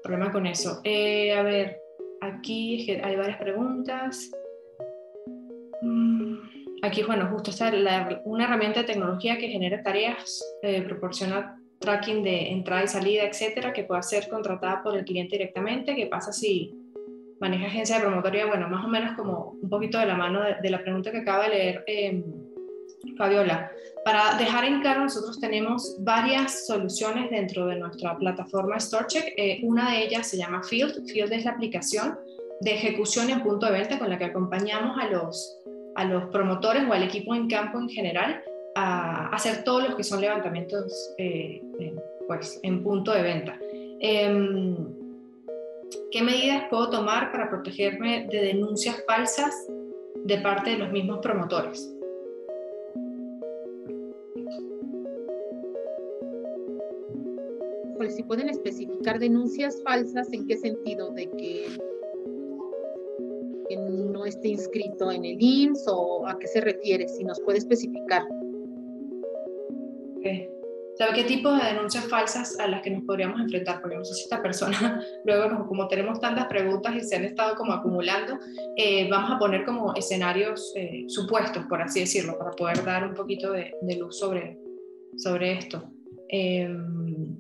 [0.03, 0.81] problema con eso.
[0.83, 1.79] a ver,
[2.21, 4.31] aquí hay varias preguntas.
[5.81, 6.53] Mm.
[6.83, 7.71] Aquí, bueno, justo está
[8.25, 13.71] una herramienta de tecnología que genera tareas, eh, proporciona tracking de entrada y salida, etcétera,
[13.71, 15.95] que pueda ser contratada por el cliente directamente.
[15.95, 16.75] ¿Qué pasa si
[17.39, 18.47] maneja agencia de promotoría?
[18.47, 21.45] Bueno, más o menos como un poquito de la mano de, la pregunta que acaba
[21.45, 22.23] de leer em,
[23.17, 23.71] Fabiola.
[24.05, 29.33] Para dejar en claro, nosotros tenemos varias soluciones dentro de nuestra plataforma StoreCheck.
[29.37, 31.05] Eh, una de ellas se llama Field.
[31.09, 32.19] Field es la aplicación
[32.61, 35.59] de ejecución en punto de venta con la que acompañamos a los
[35.95, 38.43] a los promotores o al equipo en campo en general
[38.75, 41.61] a hacer todos los que son levantamientos eh,
[42.27, 43.59] pues, en punto de venta.
[43.99, 44.75] Em,
[46.11, 49.53] ¿Qué medidas puedo tomar para protegerme de denuncias falsas
[50.25, 51.93] de parte de los mismos promotores?
[58.03, 61.11] Pues si pueden especificar denuncias falsas, ¿en qué sentido?
[61.11, 61.67] De que
[63.79, 68.23] no esté inscrito en el IMSS o a qué se refiere, si nos puede especificar.
[70.97, 73.79] ¿Sabe qué tipo de denuncias falsas a las que nos podríamos enfrentar?
[73.79, 77.55] Porque no sé si esta persona, luego como tenemos tantas preguntas y se han estado
[77.55, 78.37] como acumulando,
[78.75, 83.13] eh, vamos a poner como escenarios eh, supuestos, por así decirlo, para poder dar un
[83.13, 84.59] poquito de, luz sobre,
[85.15, 85.89] sobre esto.
[86.27, 87.32] Em,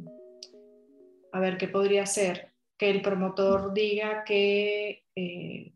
[1.33, 2.53] a ver, ¿qué podría ser?
[2.77, 5.73] Que el promotor diga que eh,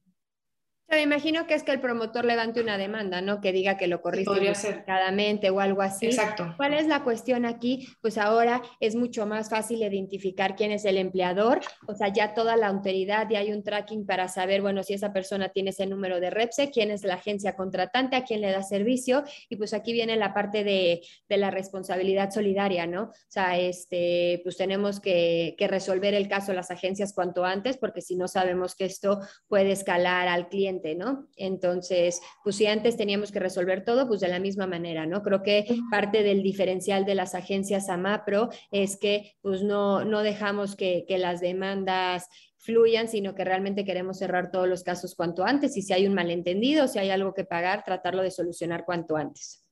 [0.95, 3.41] me imagino que es que el promotor levante una demanda, ¿no?
[3.41, 6.05] Que diga que lo corriste equivocadamente o algo así.
[6.05, 6.53] Exacto.
[6.55, 7.89] ¿Cuál es la cuestión aquí?
[8.01, 12.55] Pues ahora es mucho más fácil identificar quién es el empleador, o sea, ya toda
[12.55, 16.21] la autoridad, ya hay un tracking para saber, bueno, si esa persona tiene ese número
[16.21, 19.91] de REPSE, quién es la agencia contratante, a quién le da servicio, y pues aquí
[19.91, 23.03] viene la parte de, de la responsabilidad solidaria, ¿no?
[23.03, 27.77] O sea, este, pues tenemos que, que resolver el caso de las agencias cuanto antes,
[27.77, 29.19] porque si no sabemos que esto
[29.49, 31.27] puede escalar al cliente ¿no?
[31.35, 35.23] Entonces, pues si antes teníamos que resolver todo, pues de la misma manera, ¿no?
[35.23, 40.75] Creo que parte del diferencial de las agencias AMAPRO es que pues no, no dejamos
[40.75, 45.77] que, que las demandas fluyan, sino que realmente queremos cerrar todos los casos cuanto antes
[45.77, 49.63] y si hay un malentendido, si hay algo que pagar, tratarlo de solucionar cuanto antes.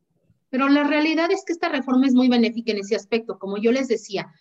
[0.50, 3.38] Pero la realidad es que esta reforma es muy benéfica en ese aspecto.
[3.38, 4.32] Como yo les decía,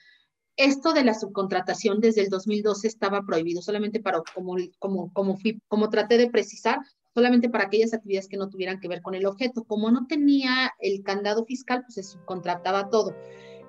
[0.56, 5.60] esto de la subcontratación desde el 2012 estaba prohibido, solamente para, como, como, como, fui,
[5.68, 6.78] como traté de precisar,
[7.12, 9.64] solamente para aquellas actividades que no tuvieran que ver con el objeto.
[9.64, 13.14] Como no tenía el candado fiscal, pues se subcontrataba todo.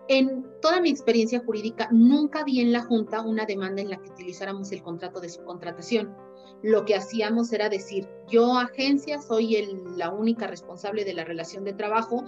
[0.08, 4.12] En toda mi experiencia jurídica, nunca vi en la Junta una demanda en la que
[4.12, 6.16] utilizáramos el contrato de subcontratación.
[6.62, 9.58] Lo que hacíamos era decir, yo agencia soy
[9.98, 12.24] la única responsable de la relación de trabajo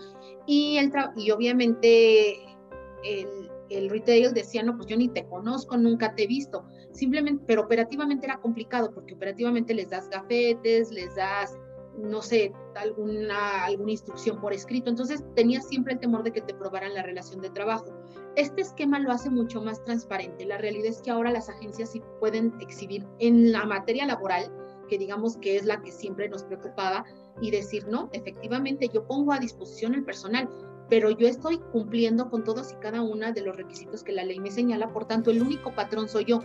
[0.47, 2.35] y, el y obviamente
[3.03, 6.65] el, el retail decía, no, pues yo ni te conozco, nunca te he visto.
[6.91, 11.57] Simplemente, pero operativamente era complicado porque operativamente les das gafetes, les das,
[11.97, 14.89] no sé, alguna, alguna instrucción por escrito.
[14.89, 17.85] Entonces tenía siempre el temor de que te probaran la relación de trabajo.
[18.35, 20.45] Este esquema lo hace mucho más transparente.
[20.45, 24.51] La realidad es que ahora las agencias sí pueden exhibir en la materia laboral,
[24.87, 27.03] que digamos que es la que siempre nos preocupaba,
[27.41, 30.49] y decir, no, efectivamente yo pongo a disposición el personal,
[30.89, 34.39] pero yo estoy cumpliendo con todos y cada una de los requisitos que la ley
[34.39, 36.39] me señala, por tanto el único patrón soy yo.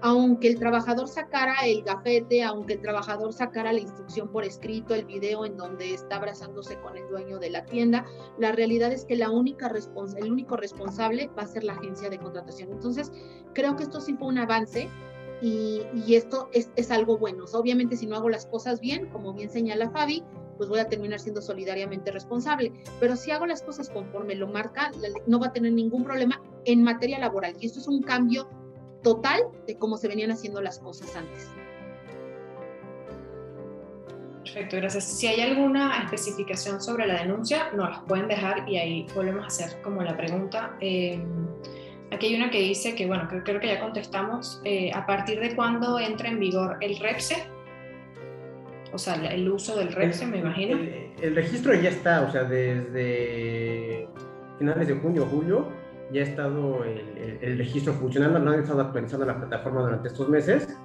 [0.00, 5.04] Aunque el trabajador sacara el gafete, aunque el trabajador sacara la instrucción por escrito, el
[5.06, 8.06] video en donde está abrazándose con el dueño de la tienda,
[8.38, 9.68] la realidad es que la única
[10.16, 12.70] el único responsable va a ser la agencia de contratación.
[12.70, 13.10] Entonces,
[13.54, 14.88] creo que esto sí fue un avance
[15.40, 15.82] y,
[16.14, 17.44] esto es, es, algo bueno.
[17.52, 20.24] obviamente, si no hago las cosas bien, como bien señala Fabi,
[20.58, 22.72] pues voy a terminar siendo solidariamente responsable.
[23.00, 24.90] Pero si hago las cosas conforme lo marca,
[25.26, 27.56] no va a tener ningún problema en materia laboral.
[27.60, 28.48] Y esto es un cambio
[29.02, 31.48] total de cómo se venían haciendo las cosas antes.
[34.42, 35.04] Perfecto, gracias.
[35.04, 39.46] Si hay alguna especificación sobre la denuncia, nos las pueden dejar y ahí volvemos a
[39.46, 40.76] hacer como la pregunta.
[40.80, 41.22] Eh,
[42.10, 45.54] aquí hay una que dice que, bueno, creo, que ya contestamos, eh, a partir de
[45.54, 47.46] cuándo entra en vigor el REPSE,
[48.92, 50.78] o sea, el uso del REPSE, me imagino.
[51.20, 54.08] El, registro ya está, o sea, desde
[54.58, 55.68] finales de junio o julio
[56.10, 60.78] ya ha estado el, registro funcionando, no han estado actualizando la plataforma durante estos meses,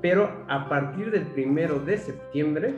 [0.00, 2.74] pero a partir del primero de septiembre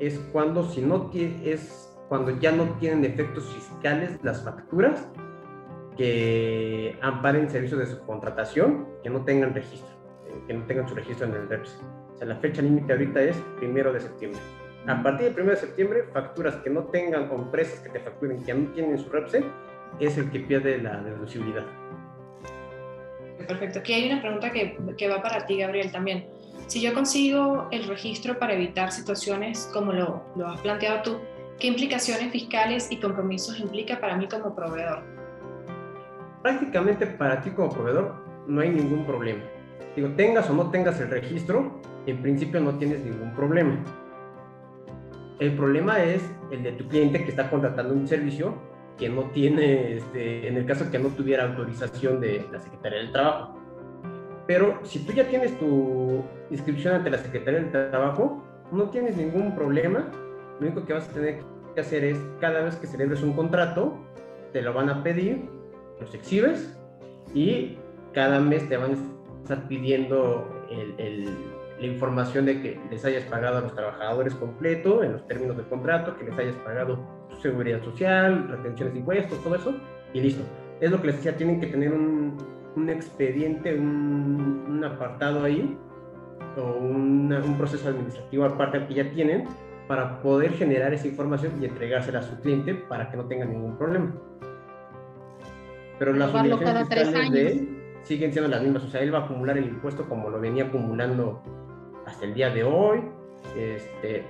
[0.00, 5.06] es cuando, si no es cuando ya no tienen efectos fiscales las facturas
[5.96, 9.90] que amparen servicios de subcontratación que no tengan registro,
[10.26, 11.78] eh, que no tengan su registro en el REPSE
[12.24, 14.40] la fecha límite ahorita es primero de septiembre.
[14.86, 18.42] A partir del primero de septiembre, facturas que no tengan o empresas que te facturen
[18.44, 19.44] que no tienen su REPSE,
[20.00, 21.64] es el que pierde la deducibilidad.
[23.46, 23.78] Perfecto.
[23.80, 26.26] Aquí hay una pregunta que, que va para ti, Gabriel, también.
[26.66, 31.20] Si yo consigo el registro para evitar situaciones como lo, lo has planteado tú,
[31.58, 35.02] ¿qué implicaciones fiscales y compromisos implica para mí como proveedor?
[36.42, 38.14] Prácticamente para ti como proveedor
[38.46, 39.42] no hay ningún problema.
[39.96, 43.76] Digo, tengas o no tengas el registro, en principio no tienes ningún problema.
[45.38, 48.54] El problema es el de tu cliente que está contratando un servicio
[48.96, 53.12] que no tiene, este, en el caso que no tuviera autorización de la Secretaría del
[53.12, 53.58] Trabajo.
[54.46, 59.54] Pero si tú ya tienes tu inscripción ante la Secretaría del Trabajo, no tienes ningún
[59.54, 60.10] problema.
[60.58, 61.40] Lo único que vas a tener
[61.74, 63.96] que hacer es, cada vez que celebres un contrato,
[64.52, 65.48] te lo van a pedir,
[66.00, 66.76] los exhibes
[67.34, 67.78] y
[68.12, 71.28] cada mes te van a estar pidiendo el
[71.80, 75.66] la información de que les hayas pagado a los trabajadores completo en los términos del
[75.66, 76.98] contrato, que les hayas pagado
[77.30, 79.74] su seguridad social, retenciones de impuestos, todo eso,
[80.12, 80.42] y listo.
[80.80, 82.36] Es lo que les decía, tienen que tener un,
[82.74, 85.76] un expediente, un, un, apartado ahí,
[86.56, 89.46] o un proceso administrativo aparte que ya tienen,
[89.86, 93.78] para poder generar esa información y entregársela a su cliente para que no tengan ningún
[93.78, 94.12] problema.
[95.98, 99.58] Pero las obligaciones fiscales de siguen siendo las mismas, o sea, él va a acumular
[99.58, 101.42] el impuesto como lo venía acumulando
[102.06, 103.02] hasta el día de hoy.
[103.56, 104.24] Este,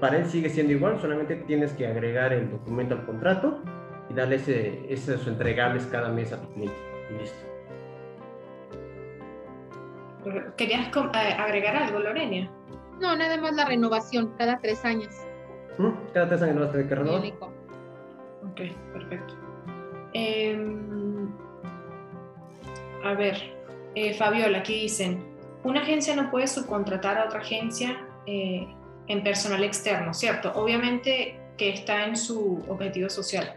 [0.00, 3.60] para él sigue siendo igual, solamente tienes que agregar el documento al contrato
[4.08, 6.76] y darle ese, esos entregables cada mes a tu cliente.
[7.10, 7.50] Y listo.
[10.56, 10.94] ¿Querías
[11.38, 12.50] agregar algo, Lorena?
[13.00, 15.14] No, nada más la renovación, cada tres años.
[16.12, 17.22] Cada tres años no vas a tener que renovar.
[18.42, 18.60] Ok,
[18.92, 19.34] perfecto.
[20.12, 20.89] Em,
[23.02, 23.36] a ver,
[23.94, 25.24] eh, Fabiola, aquí dicen,
[25.64, 28.66] una agencia no puede subcontratar a otra agencia eh,
[29.08, 30.52] en personal externo, ¿cierto?
[30.54, 33.54] Obviamente que está en su objetivo social.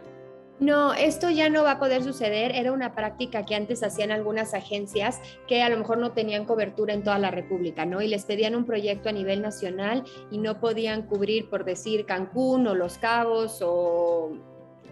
[0.60, 2.52] No, esto ya no va a poder suceder.
[2.54, 6.94] Era una práctica que antes hacían algunas agencias que a lo mejor no tenían cobertura
[6.94, 8.00] en toda la República, ¿no?
[8.02, 12.66] Y les pedían un proyecto a nivel nacional y no podían cubrir, por decir, Cancún
[12.68, 14.32] o Los Cabos o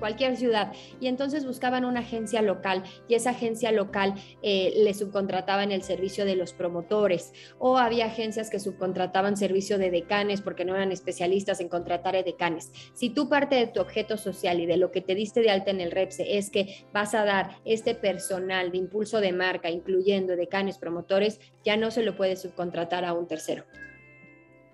[0.03, 0.73] cualquier ciudad.
[1.01, 5.85] Y entonces buscaban una agencia local y esa agencia local eh, le subcontrataba en el
[5.85, 10.91] servicio de los promotores o había agencias que subcontrataban servicio de decanes porque no eran
[10.91, 12.73] especialistas en contratar a decanes.
[12.95, 15.71] Si tú parte de tu objeto social y de lo que te diste de alta
[15.71, 20.35] en el REPSE es que vas a dar este personal de impulso de marca, incluyendo
[20.35, 23.63] decanes, promotores, ya no se lo puedes subcontratar a un tercero.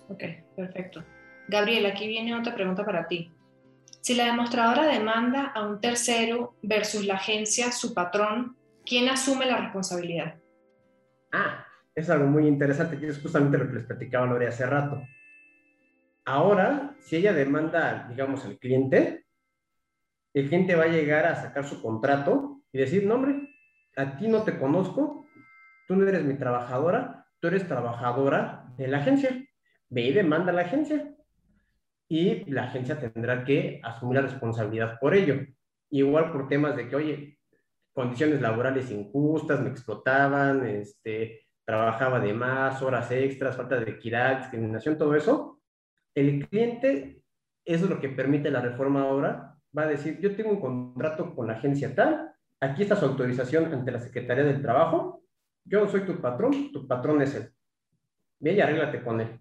[0.08, 0.24] Ok,
[0.56, 1.04] perfecto.
[1.48, 3.30] Gabriel, aquí viene otra pregunta para ti.
[4.00, 9.58] Si la demostradora demanda a un tercero versus la agencia, su patrón, ¿quién asume la
[9.58, 10.36] responsabilidad?
[11.32, 15.02] Ah, es algo muy interesante, que es justamente lo que les platicaba Lore hace rato.
[16.24, 19.26] Ahora, si ella demanda, digamos, al cliente,
[20.32, 23.54] el cliente va a llegar a sacar su contrato y decir, no, hombre,
[23.96, 25.26] a ti no te conozco,
[25.86, 29.44] tú no eres mi trabajadora, tú eres trabajadora de la agencia.
[29.88, 31.14] Ve y demanda a la agencia
[32.08, 35.44] y la agencia tendrá que asumir la responsabilidad por ello.
[35.90, 37.38] Igual por temas de que, oye,
[37.92, 44.96] condiciones laborales injustas, me explotaban, este, trabajaba de más, horas extras, falta de equidad, discriminación,
[44.96, 45.60] todo eso,
[46.14, 47.22] el cliente,
[47.64, 51.34] eso es lo que permite la reforma ahora, va a decir, yo tengo un contrato
[51.34, 55.22] con la agencia tal, aquí está su autorización ante la Secretaría del Trabajo,
[55.64, 57.50] yo soy tu patrón, tu patrón es él.
[58.40, 59.38] Ve y arréglate con él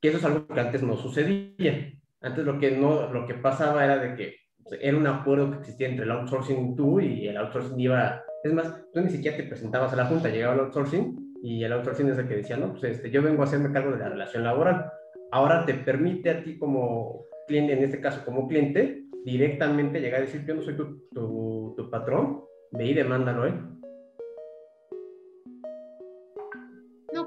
[0.00, 1.92] que eso es algo que antes no sucedía.
[2.22, 4.36] Antes lo que, no, lo que pasaba era de que
[4.80, 8.82] era un acuerdo que existía entre el outsourcing tú y el outsourcing iba, es más,
[8.92, 12.18] tú ni siquiera te presentabas a la junta, llegaba el outsourcing y el outsourcing es
[12.18, 14.90] el que decía, no, pues este, yo vengo a hacerme cargo de la relación laboral.
[15.32, 20.24] Ahora te permite a ti como cliente, en este caso como cliente, directamente llegar a
[20.24, 22.42] decir, yo no soy tu, tu, tu patrón,
[22.72, 23.54] ve y demándalo, ¿eh?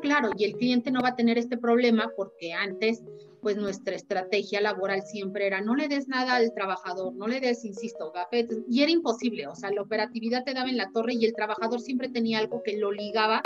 [0.04, 3.02] Claro, y el cliente no va a tener este problema porque antes,
[3.42, 7.64] pues nuestra estrategia laboral siempre era no le des nada al trabajador, no le des,
[7.66, 11.26] insisto, gafetes, y era imposible, o sea, la operatividad te daba en la torre y
[11.26, 13.42] el trabajador siempre tenía algo que lo ligaba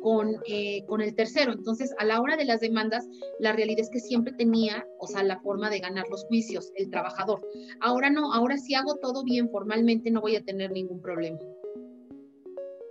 [0.00, 1.52] con, eh, con el tercero.
[1.52, 3.08] Entonces, a la hora de las demandas,
[3.40, 6.88] la realidad es que siempre tenía, o sea, la forma de ganar los juicios, el
[6.90, 7.40] trabajador.
[7.80, 11.38] Ahora no, ahora si hago todo bien formalmente, no voy a tener ningún problema.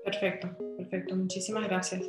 [0.03, 1.15] Perfecto, perfecto.
[1.15, 2.01] Muchísimas gracias.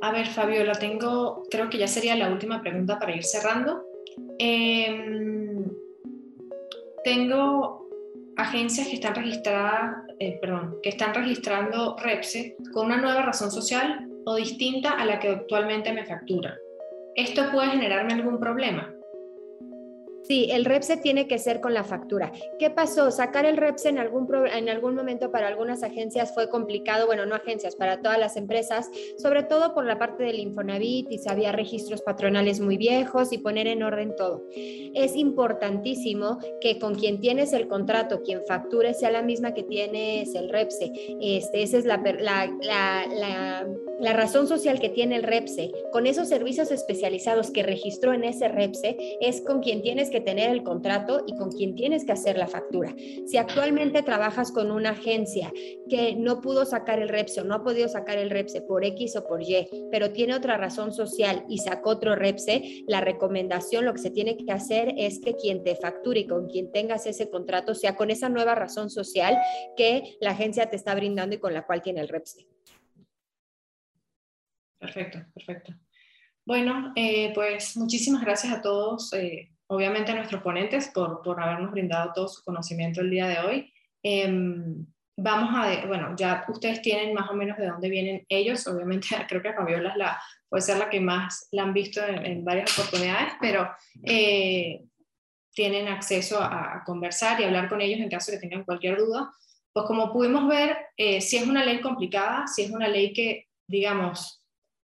[0.00, 3.84] A ver, Fabiola, tengo, creo que ya sería la última pregunta para ir cerrando.
[4.38, 5.64] Em,
[7.02, 7.88] tengo
[8.36, 14.08] agencias que están registradas, eh, perdón, que están registrando REPSE con una nueva razón social
[14.24, 16.56] o distinta a la que actualmente me factura.
[17.16, 18.94] ¿Esto puede generarme algún problema?
[20.28, 22.30] Sí, el REPSE tiene que ser con la factura.
[22.58, 23.10] ¿Qué pasó?
[23.10, 27.34] Sacar el REPSE en algún, en algún momento para algunas agencias fue complicado, bueno, no
[27.34, 31.52] agencias, para todas las empresas, sobre todo por la parte del Infonavit y si había
[31.52, 34.44] registros patronales muy viejos y poner en orden todo.
[34.54, 40.34] Es importantísimo que con quien tienes el contrato, quien facture, sea la misma que tienes
[40.34, 40.92] el REPSE.
[41.22, 42.02] Este, esa es la,
[44.12, 45.72] razón social que tiene el REPSE.
[45.92, 50.50] Con esos servicios especializados que registró en ese REPSE, es con quien tienes que tener
[50.50, 52.94] el contrato y con quien tienes que hacer la factura.
[53.26, 55.52] Si actualmente trabajas con una agencia
[55.88, 59.16] que no pudo sacar el REPSE o no ha podido sacar el REPSE por X
[59.16, 63.94] o por Y, pero tiene otra razón social y sacó otro REPSE, la recomendación, lo
[63.94, 67.30] que se tiene que hacer es que quien te facture y con quien tengas ese
[67.30, 69.36] contrato sea con esa nueva razón social
[69.76, 72.57] que la agencia te está brindando y con la cual tiene el REPSE.
[74.78, 75.74] Perfecto, perfecto.
[76.46, 81.70] Bueno, eh, pues muchísimas gracias a todos eh, obviamente a nuestros ponentes por, por habernos
[81.70, 83.72] brindado todo su conocimiento el día de hoy.
[84.02, 89.08] Em, vamos a, bueno, ya ustedes tienen más o menos de dónde vienen ellos, obviamente
[89.28, 93.34] creo que Fabiola la, puede ser la que más la han visto en, varias oportunidades,
[93.40, 93.70] pero
[94.04, 94.84] eh,
[95.52, 99.30] tienen acceso a, conversar y hablar con ellos en caso de que tengan cualquier duda.
[99.72, 103.48] Pues como pudimos ver, eh, si es una ley complicada, si es una ley que,
[103.66, 104.37] digamos,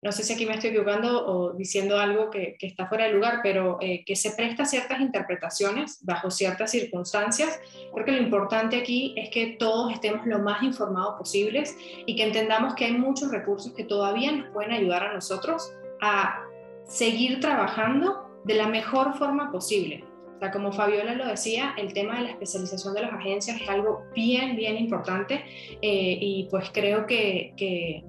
[0.01, 3.41] no sé si aquí me estoy equivocando o diciendo algo que, está fuera de lugar,
[3.43, 7.61] pero eh, que se presta ciertas interpretaciones bajo ciertas circunstancias.
[7.93, 11.77] Creo que lo importante aquí es que todos estemos lo más informados posibles
[12.07, 16.45] y que entendamos que hay muchos recursos que todavía nos pueden ayudar a nosotros a
[16.87, 20.05] seguir trabajando de la mejor forma posible.
[20.37, 23.69] O sea, como Fabiola lo decía, el tema de la especialización de las agencias es
[23.69, 25.45] algo bien, bien importante
[25.83, 28.05] eh, y pues creo que, que,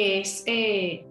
[0.00, 1.04] es eh,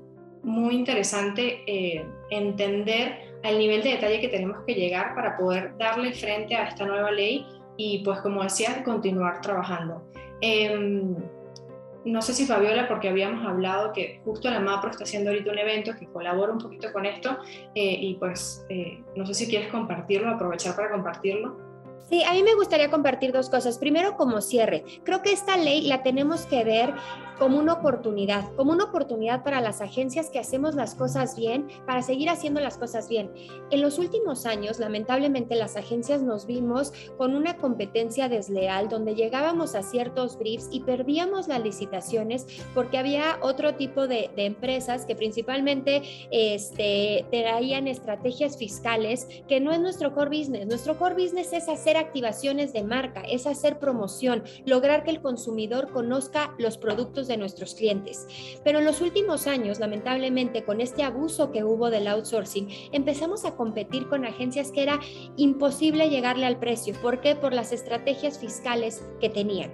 [0.43, 6.13] muy interesante eh, entender al nivel de detalle que tenemos que llegar para poder darle
[6.13, 7.45] frente a esta nueva ley
[7.77, 10.03] y pues como decía, continuar trabajando.
[10.41, 11.15] Em,
[12.05, 15.57] no sé si Fabiola, porque habíamos hablado que justo la MAPRO está haciendo ahorita un
[15.57, 17.39] evento que colabora un poquito con esto
[17.73, 21.64] eh, y pues eh, no sé si quieres compartirlo, aprovechar para compartirlo.
[22.09, 23.79] Sí, a mí me gustaría compartir dos cosas.
[23.79, 26.93] Primero, como cierre, creo que esta ley la tenemos que ver
[27.39, 32.01] como una oportunidad, como una oportunidad para las agencias que hacemos las cosas bien, para
[32.01, 33.31] seguir haciendo las cosas bien.
[33.71, 39.75] En los últimos años, lamentablemente, las agencias nos vimos con una competencia desleal donde llegábamos
[39.75, 46.03] a ciertos briefs y perdíamos las licitaciones porque había otro tipo de, empresas que principalmente
[46.29, 50.67] este, traían estrategias fiscales que no es nuestro core business.
[50.67, 55.91] Nuestro core business es hacer activaciones de marca, es hacer promoción, lograr que el consumidor
[55.91, 58.27] conozca los productos de nuestros clientes.
[58.63, 63.55] Pero en los últimos años, lamentablemente, con este abuso que hubo del outsourcing, empezamos a
[63.55, 64.99] competir con agencias que era
[65.37, 66.93] imposible llegarle al precio.
[67.01, 67.35] ¿Por qué?
[67.35, 69.71] Por las estrategias fiscales que tenían.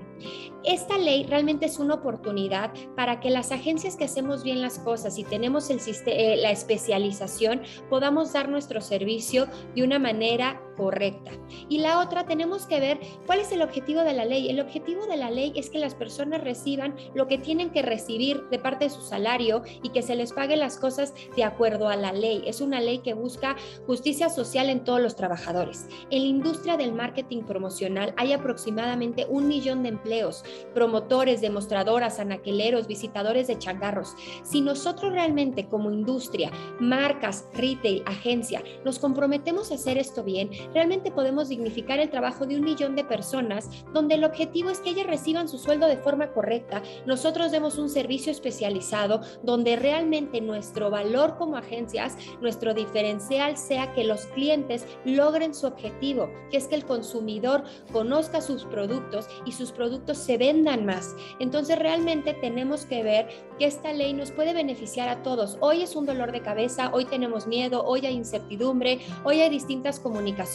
[0.64, 5.18] Esta ley realmente es una oportunidad para que las agencias que hacemos bien las cosas
[5.18, 11.30] y tenemos el, eh, la especialización podamos dar nuestro servicio de una manera correcta.
[11.70, 14.50] Y la otra, tenemos que ver cuál es el objetivo de la ley.
[14.50, 18.42] El objetivo de la ley es que las personas reciban lo que tienen que recibir
[18.50, 21.96] de parte de su salario y que se les pague las cosas de acuerdo a
[21.96, 22.42] la ley.
[22.48, 25.88] Es una ley que busca justicia social en todos los trabajadores.
[26.10, 32.88] En la industria del marketing promocional hay aproximadamente un millón de empleos, promotores, demostradoras, anaqueleros,
[32.88, 34.16] visitadores de changarros.
[34.42, 41.12] Si nosotros realmente como industria, marcas, retail, agencia, nos comprometemos a hacer esto bien, realmente
[41.12, 45.08] podemos dignificar el trabajo de un millón de personas donde el objetivo es que ellas
[45.08, 46.82] reciban su sueldo de forma correcta.
[47.06, 54.04] Nosotros demos un servicio especializado donde realmente nuestro valor como agencias, nuestro diferencial sea que
[54.04, 59.72] los clientes logren su objetivo, que es que el consumidor conozca sus productos y sus
[59.72, 61.16] productos se vendan más.
[61.40, 65.58] Entonces realmente tenemos que ver que esta ley nos puede beneficiar a todos.
[65.60, 70.00] Hoy es un dolor de cabeza, hoy tenemos miedo, hoy hay incertidumbre, hoy hay distintas
[70.00, 70.51] comunicaciones,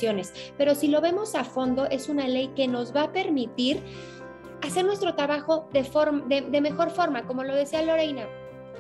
[0.57, 3.83] pero si lo vemos a fondo es una ley que nos va a permitir
[4.63, 5.83] hacer nuestro trabajo de,
[6.51, 8.27] de, mejor forma, como lo decía Lorena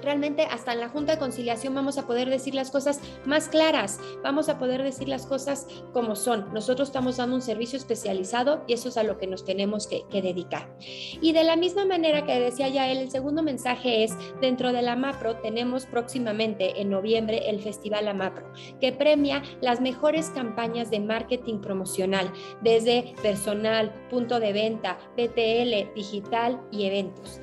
[0.07, 3.99] realmente hasta en la Junta de Conciliación vamos a poder decir las cosas más claras,
[4.23, 6.55] vamos a poder decir las cosas como son.
[6.55, 10.07] Nosotros estamos dando un servicio especializado y eso es a lo que nos tenemos que,
[10.17, 10.75] dedicar.
[11.21, 14.81] Y de la misma manera que decía ya él, el segundo mensaje es, dentro de
[14.81, 18.51] la MAPRO tenemos próximamente en noviembre el Festival AMAPRO,
[18.81, 22.33] que premia las mejores campañas de marketing promocional,
[22.63, 27.41] desde personal, punto de venta, PTL, digital y eventos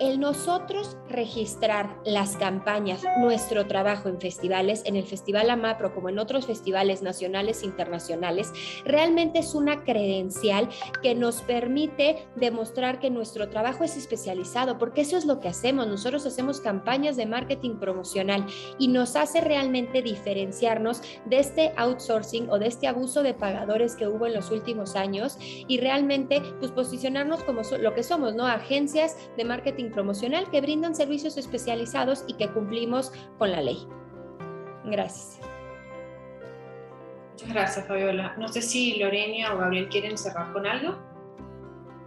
[0.00, 6.18] el nosotros registrar las campañas, nuestro trabajo en festivales, en el Festival AMAPRO como en
[6.18, 8.52] otros festivales nacionales e internacionales,
[8.84, 10.68] realmente es una credencial
[11.02, 15.86] que nos permite demostrar que nuestro trabajo es especializado, porque eso es lo que hacemos.
[15.86, 18.46] Nosotros hacemos campañas de marketing promocional
[18.78, 24.08] y nos hace realmente diferenciarnos de este outsourcing o de este abuso de pagadores que
[24.08, 28.46] hubo en los últimos años y realmente pues posicionarnos como lo que somos, ¿no?
[28.46, 33.86] Agencias de marketing promocional que brindan servicios especializados y que cumplimos con la ley.
[34.84, 35.40] Gracias.
[37.32, 38.34] Muchas gracias, Fabiola.
[38.38, 40.96] No sé si Lorena o Gabriel quieren cerrar con algo.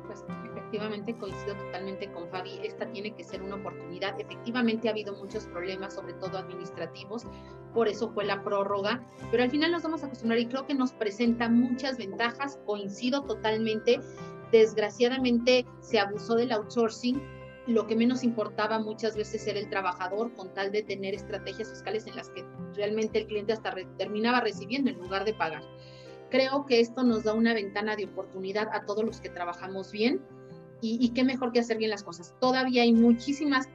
[0.06, 0.24] Pues
[0.54, 2.60] efectivamente coincido totalmente con Fabi.
[2.64, 4.20] Esta tiene que ser una oportunidad.
[4.20, 7.26] Efectivamente ha habido muchos problemas, sobre todo administrativos,
[7.74, 10.74] por eso fue la prórroga, pero al final nos vamos a acostumbrar y creo que
[10.74, 12.60] nos presenta muchas ventajas.
[12.66, 14.00] Coincido totalmente.
[14.52, 17.22] Desgraciadamente se abusó del outsourcing
[17.68, 22.08] lo que menos importaba muchas veces era el trabajador con tal de tener estrategias fiscales
[22.08, 25.64] en las que realmente el cliente hasta terminaba recibiendo en lugar de pagar.
[26.30, 30.22] Creo que esto nos da una ventana de oportunidad a todos los que trabajamos bien
[30.82, 32.36] y, y qué mejor que hacer bien las cosas.
[32.40, 33.68] Todavía hay muchísimas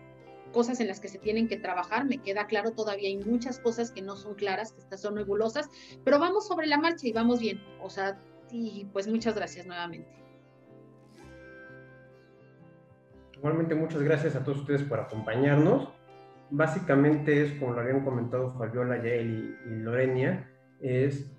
[0.53, 3.91] cosas en las que se tienen que trabajar, me queda claro, todavía hay muchas cosas
[3.91, 5.69] que no son claras, que estas son nebulosas,
[6.05, 7.61] pero vamos sobre la marcha y vamos bien.
[7.83, 10.22] O sea, y pues muchas gracias nuevamente.
[13.43, 15.89] Igualmente muchas gracias a todos ustedes por acompañarnos
[16.52, 20.48] básicamente es, como lo habían comentado Fabiola, Yael y, y Lorenia,
[20.81, 21.35] es,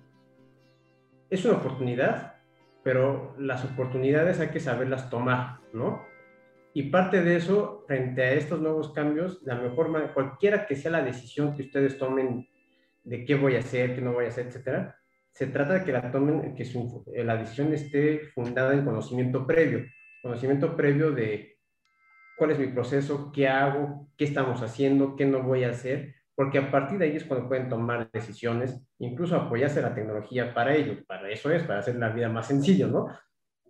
[1.30, 2.34] es una oportunidad,
[2.82, 6.02] pero las oportunidades hay que saberlas tomar, ¿no?
[6.74, 10.90] Y parte de eso, frente a estos nuevos cambios, la mejor manera, cualquiera que sea
[10.90, 12.48] la decisión que ustedes tomen
[13.04, 14.96] de qué voy a hacer, qué no voy a hacer, etcétera,
[15.30, 19.84] se trata de que la tomen, que su, la decisión esté fundada en conocimiento previo,
[20.20, 21.53] conocimiento previo de
[22.36, 26.58] cuál es mi proceso, qué hago, qué estamos haciendo, qué no voy a hacer, porque
[26.58, 30.96] a partir de ahí es cuando pueden tomar decisiones, incluso apoyarse la tecnología para ello,
[31.06, 33.06] para eso es, para hacer la vida más sencilla, ¿no?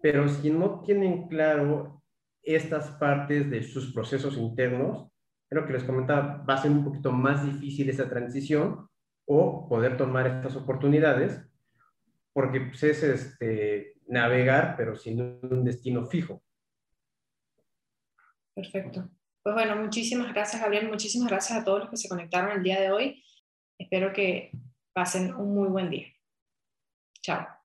[0.01, 2.03] Pero si no tienen claro
[2.43, 5.09] estas partes de sus procesos internos,
[5.51, 8.89] lo que les comentaba, va a ser un poquito más difícil esa transición
[9.27, 11.41] o poder tomar estas oportunidades,
[12.33, 16.43] porque pues, es este, navegar, pero sin un destino fijo.
[18.55, 19.09] Perfecto.
[19.43, 20.89] Pues bueno, muchísimas gracias, Gabriel.
[20.89, 23.23] Muchísimas gracias a todos los que se conectaron el día de hoy.
[23.79, 24.53] Espero que
[24.95, 26.07] pasen un muy buen día.
[27.21, 27.55] Chao.